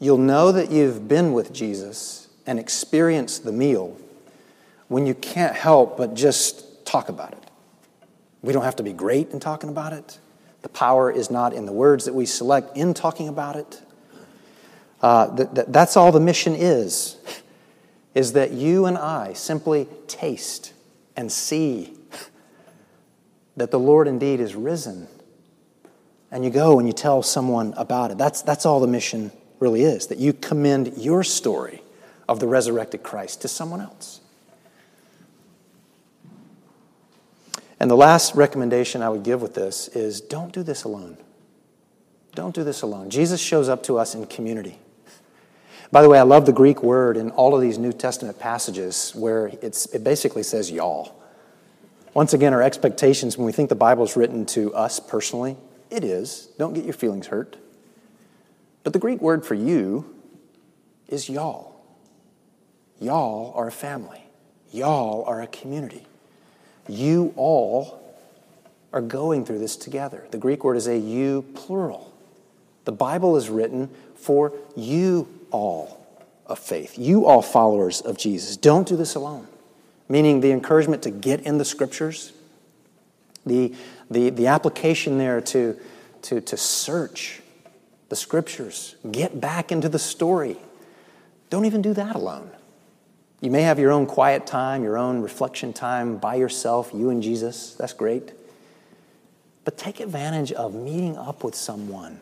You'll 0.00 0.18
know 0.18 0.50
that 0.52 0.70
you've 0.70 1.06
been 1.06 1.32
with 1.32 1.52
Jesus 1.52 2.28
and 2.46 2.58
experienced 2.58 3.44
the 3.44 3.52
meal 3.52 3.96
when 4.88 5.06
you 5.06 5.14
can't 5.14 5.54
help 5.54 5.96
but 5.96 6.14
just 6.14 6.84
talk 6.84 7.08
about 7.08 7.32
it. 7.32 7.38
We 8.42 8.52
don't 8.52 8.64
have 8.64 8.76
to 8.76 8.82
be 8.82 8.92
great 8.92 9.30
in 9.30 9.40
talking 9.40 9.70
about 9.70 9.92
it. 9.92 10.18
The 10.62 10.68
power 10.68 11.10
is 11.10 11.30
not 11.30 11.52
in 11.52 11.64
the 11.64 11.72
words 11.72 12.04
that 12.06 12.14
we 12.14 12.26
select 12.26 12.76
in 12.76 12.92
talking 12.92 13.28
about 13.28 13.56
it. 13.56 13.82
Uh, 15.00 15.34
th- 15.36 15.48
th- 15.54 15.66
that's 15.68 15.96
all 15.96 16.12
the 16.12 16.20
mission 16.20 16.54
is, 16.54 17.16
is 18.14 18.32
that 18.32 18.52
you 18.52 18.86
and 18.86 18.96
I 18.98 19.32
simply 19.34 19.88
taste 20.06 20.72
and 21.16 21.30
see 21.30 21.94
that 23.56 23.70
the 23.70 23.78
Lord 23.78 24.08
indeed 24.08 24.40
is 24.40 24.54
risen 24.54 25.08
and 26.30 26.44
you 26.44 26.50
go 26.50 26.78
and 26.78 26.88
you 26.88 26.92
tell 26.92 27.22
someone 27.22 27.74
about 27.76 28.10
it. 28.10 28.18
That's, 28.18 28.42
that's 28.42 28.66
all 28.66 28.80
the 28.80 28.88
mission 28.88 29.30
really 29.60 29.82
is 29.82 30.08
that 30.08 30.18
you 30.18 30.32
commend 30.32 30.98
your 30.98 31.22
story 31.22 31.82
of 32.28 32.40
the 32.40 32.48
resurrected 32.48 33.02
Christ 33.02 33.42
to 33.42 33.48
someone 33.48 33.80
else. 33.80 34.20
And 37.78 37.90
the 37.90 37.96
last 37.96 38.34
recommendation 38.34 39.02
I 39.02 39.10
would 39.10 39.22
give 39.22 39.42
with 39.42 39.54
this 39.54 39.88
is 39.88 40.20
don't 40.20 40.52
do 40.52 40.62
this 40.62 40.84
alone. 40.84 41.18
Don't 42.34 42.54
do 42.54 42.64
this 42.64 42.82
alone. 42.82 43.10
Jesus 43.10 43.40
shows 43.40 43.68
up 43.68 43.82
to 43.84 43.98
us 43.98 44.14
in 44.14 44.26
community. 44.26 44.78
By 45.92 46.02
the 46.02 46.08
way, 46.08 46.18
I 46.18 46.22
love 46.22 46.46
the 46.46 46.52
Greek 46.52 46.82
word 46.82 47.16
in 47.16 47.30
all 47.30 47.54
of 47.54 47.60
these 47.60 47.78
New 47.78 47.92
Testament 47.92 48.38
passages 48.38 49.12
where 49.14 49.52
it's, 49.62 49.86
it 49.94 50.02
basically 50.02 50.42
says 50.42 50.70
y'all. 50.70 51.14
Once 52.14 52.32
again, 52.32 52.54
our 52.54 52.62
expectations 52.62 53.36
when 53.36 53.44
we 53.44 53.52
think 53.52 53.68
the 53.68 53.74
Bible 53.74 54.04
is 54.04 54.16
written 54.16 54.46
to 54.46 54.72
us 54.74 55.00
personally, 55.00 55.56
it 55.90 56.04
is. 56.04 56.48
Don't 56.58 56.72
get 56.72 56.84
your 56.84 56.94
feelings 56.94 57.26
hurt. 57.26 57.56
But 58.84 58.92
the 58.92 58.98
Greek 59.00 59.20
word 59.20 59.44
for 59.44 59.54
you 59.54 60.14
is 61.08 61.28
y'all. 61.28 61.74
Y'all 63.00 63.52
are 63.56 63.66
a 63.66 63.72
family, 63.72 64.22
y'all 64.70 65.24
are 65.24 65.42
a 65.42 65.46
community. 65.48 66.06
You 66.86 67.32
all 67.36 68.00
are 68.92 69.00
going 69.00 69.44
through 69.44 69.58
this 69.58 69.74
together. 69.74 70.26
The 70.30 70.38
Greek 70.38 70.62
word 70.64 70.76
is 70.76 70.86
a 70.86 70.96
you 70.96 71.42
plural. 71.54 72.14
The 72.84 72.92
Bible 72.92 73.36
is 73.36 73.48
written 73.48 73.88
for 74.14 74.52
you 74.76 75.28
all 75.50 76.06
of 76.46 76.58
faith, 76.58 76.98
you 76.98 77.26
all 77.26 77.42
followers 77.42 78.00
of 78.02 78.18
Jesus. 78.18 78.56
Don't 78.56 78.86
do 78.86 78.96
this 78.96 79.14
alone. 79.14 79.48
Meaning 80.08 80.40
the 80.40 80.52
encouragement 80.52 81.02
to 81.04 81.10
get 81.10 81.40
in 81.42 81.58
the 81.58 81.64
scriptures, 81.64 82.32
the, 83.46 83.74
the, 84.10 84.30
the 84.30 84.46
application 84.46 85.18
there 85.18 85.40
to, 85.40 85.78
to, 86.22 86.40
to 86.40 86.56
search 86.56 87.40
the 88.08 88.16
scriptures, 88.16 88.96
get 89.10 89.40
back 89.40 89.72
into 89.72 89.88
the 89.88 89.98
story. 89.98 90.56
Don't 91.50 91.64
even 91.64 91.82
do 91.82 91.94
that 91.94 92.14
alone. 92.16 92.50
You 93.40 93.50
may 93.50 93.62
have 93.62 93.78
your 93.78 93.92
own 93.92 94.06
quiet 94.06 94.46
time, 94.46 94.84
your 94.84 94.96
own 94.96 95.20
reflection 95.20 95.72
time 95.72 96.16
by 96.16 96.36
yourself, 96.36 96.90
you 96.94 97.10
and 97.10 97.22
Jesus. 97.22 97.74
That's 97.74 97.92
great. 97.92 98.32
But 99.64 99.78
take 99.78 100.00
advantage 100.00 100.52
of 100.52 100.74
meeting 100.74 101.16
up 101.16 101.44
with 101.44 101.54
someone 101.54 102.20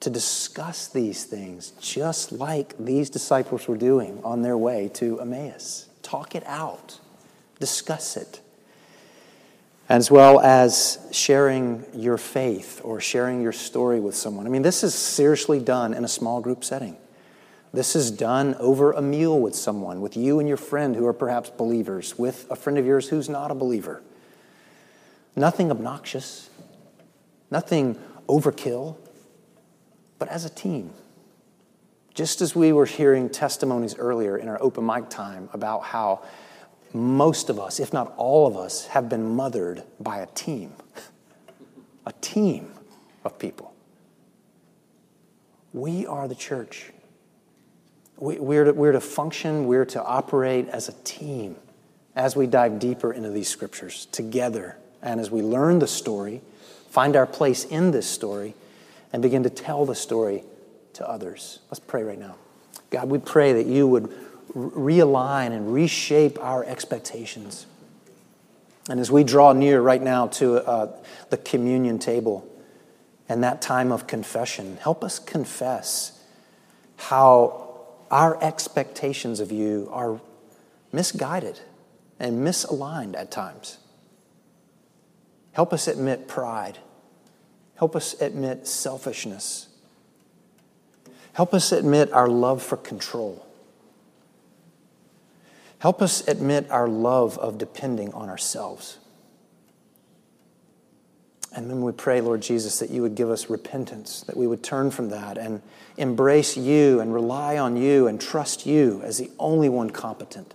to 0.00 0.10
discuss 0.10 0.88
these 0.88 1.24
things, 1.24 1.72
just 1.80 2.30
like 2.32 2.76
these 2.78 3.10
disciples 3.10 3.66
were 3.66 3.76
doing 3.76 4.20
on 4.24 4.42
their 4.42 4.56
way 4.56 4.88
to 4.94 5.20
Emmaus. 5.20 5.87
Talk 6.08 6.34
it 6.34 6.42
out, 6.46 7.00
discuss 7.60 8.16
it. 8.16 8.40
As 9.90 10.10
well 10.10 10.40
as 10.40 11.06
sharing 11.12 11.84
your 11.92 12.16
faith 12.16 12.80
or 12.82 12.98
sharing 12.98 13.42
your 13.42 13.52
story 13.52 14.00
with 14.00 14.14
someone. 14.14 14.46
I 14.46 14.48
mean, 14.48 14.62
this 14.62 14.82
is 14.82 14.94
seriously 14.94 15.60
done 15.60 15.92
in 15.92 16.06
a 16.06 16.08
small 16.08 16.40
group 16.40 16.64
setting. 16.64 16.96
This 17.74 17.94
is 17.94 18.10
done 18.10 18.54
over 18.54 18.92
a 18.92 19.02
meal 19.02 19.38
with 19.38 19.54
someone, 19.54 20.00
with 20.00 20.16
you 20.16 20.38
and 20.38 20.48
your 20.48 20.56
friend 20.56 20.96
who 20.96 21.06
are 21.06 21.12
perhaps 21.12 21.50
believers, 21.50 22.18
with 22.18 22.46
a 22.50 22.56
friend 22.56 22.78
of 22.78 22.86
yours 22.86 23.10
who's 23.10 23.28
not 23.28 23.50
a 23.50 23.54
believer. 23.54 24.00
Nothing 25.36 25.70
obnoxious, 25.70 26.48
nothing 27.50 27.98
overkill, 28.30 28.96
but 30.18 30.30
as 30.30 30.46
a 30.46 30.50
team. 30.50 30.90
Just 32.18 32.40
as 32.40 32.56
we 32.56 32.72
were 32.72 32.84
hearing 32.84 33.30
testimonies 33.30 33.94
earlier 33.96 34.36
in 34.36 34.48
our 34.48 34.60
open 34.60 34.84
mic 34.84 35.08
time 35.08 35.48
about 35.52 35.84
how 35.84 36.24
most 36.92 37.48
of 37.48 37.60
us, 37.60 37.78
if 37.78 37.92
not 37.92 38.12
all 38.16 38.48
of 38.48 38.56
us, 38.56 38.88
have 38.88 39.08
been 39.08 39.36
mothered 39.36 39.84
by 40.00 40.18
a 40.18 40.26
team. 40.26 40.72
A 42.06 42.12
team 42.20 42.72
of 43.24 43.38
people. 43.38 43.72
We 45.72 46.06
are 46.06 46.26
the 46.26 46.34
church. 46.34 46.90
We, 48.16 48.40
we're, 48.40 48.64
to, 48.64 48.72
we're 48.72 48.90
to 48.90 49.00
function, 49.00 49.68
we're 49.68 49.84
to 49.84 50.02
operate 50.02 50.68
as 50.70 50.88
a 50.88 50.94
team 51.04 51.54
as 52.16 52.34
we 52.34 52.48
dive 52.48 52.80
deeper 52.80 53.12
into 53.12 53.30
these 53.30 53.46
scriptures 53.46 54.06
together. 54.06 54.76
And 55.02 55.20
as 55.20 55.30
we 55.30 55.40
learn 55.40 55.78
the 55.78 55.86
story, 55.86 56.40
find 56.90 57.14
our 57.14 57.26
place 57.26 57.62
in 57.62 57.92
this 57.92 58.08
story, 58.08 58.54
and 59.12 59.22
begin 59.22 59.44
to 59.44 59.50
tell 59.50 59.86
the 59.86 59.94
story 59.94 60.42
to 60.98 61.08
others. 61.08 61.60
Let's 61.70 61.80
pray 61.80 62.02
right 62.02 62.18
now. 62.18 62.36
God, 62.90 63.08
we 63.08 63.18
pray 63.18 63.52
that 63.54 63.66
you 63.66 63.86
would 63.86 64.12
realign 64.54 65.52
and 65.52 65.72
reshape 65.72 66.38
our 66.40 66.64
expectations. 66.64 67.66
And 68.90 68.98
as 68.98 69.10
we 69.10 69.22
draw 69.22 69.52
near 69.52 69.80
right 69.80 70.02
now 70.02 70.28
to 70.28 70.56
uh, 70.56 70.96
the 71.30 71.36
communion 71.36 71.98
table 71.98 72.48
and 73.28 73.44
that 73.44 73.62
time 73.62 73.92
of 73.92 74.06
confession, 74.06 74.76
help 74.78 75.04
us 75.04 75.18
confess 75.18 76.20
how 76.96 77.76
our 78.10 78.42
expectations 78.42 79.38
of 79.38 79.52
you 79.52 79.88
are 79.92 80.20
misguided 80.92 81.60
and 82.18 82.44
misaligned 82.44 83.16
at 83.16 83.30
times. 83.30 83.78
Help 85.52 85.72
us 85.72 85.86
admit 85.86 86.26
pride. 86.26 86.78
Help 87.76 87.94
us 87.94 88.20
admit 88.20 88.66
selfishness. 88.66 89.67
Help 91.38 91.54
us 91.54 91.70
admit 91.70 92.12
our 92.12 92.26
love 92.26 92.60
for 92.60 92.76
control. 92.76 93.46
Help 95.78 96.02
us 96.02 96.26
admit 96.26 96.68
our 96.68 96.88
love 96.88 97.38
of 97.38 97.58
depending 97.58 98.12
on 98.12 98.28
ourselves. 98.28 98.98
And 101.54 101.70
then 101.70 101.82
we 101.82 101.92
pray, 101.92 102.20
Lord 102.20 102.40
Jesus, 102.42 102.80
that 102.80 102.90
you 102.90 103.02
would 103.02 103.14
give 103.14 103.30
us 103.30 103.48
repentance, 103.48 104.22
that 104.22 104.36
we 104.36 104.48
would 104.48 104.64
turn 104.64 104.90
from 104.90 105.10
that 105.10 105.38
and 105.38 105.62
embrace 105.96 106.56
you 106.56 106.98
and 106.98 107.14
rely 107.14 107.56
on 107.56 107.76
you 107.76 108.08
and 108.08 108.20
trust 108.20 108.66
you 108.66 109.00
as 109.04 109.18
the 109.18 109.30
only 109.38 109.68
one 109.68 109.90
competent 109.90 110.54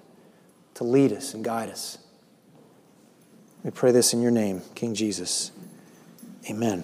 to 0.73 0.83
lead 0.83 1.13
us 1.13 1.33
and 1.33 1.45
guide 1.45 1.69
us. 1.69 1.97
We 3.63 3.71
pray 3.71 3.93
this 3.93 4.13
in 4.13 4.21
your 4.21 4.31
name, 4.31 4.61
King 4.75 4.95
Jesus. 4.95 5.53
Amen. 6.49 6.83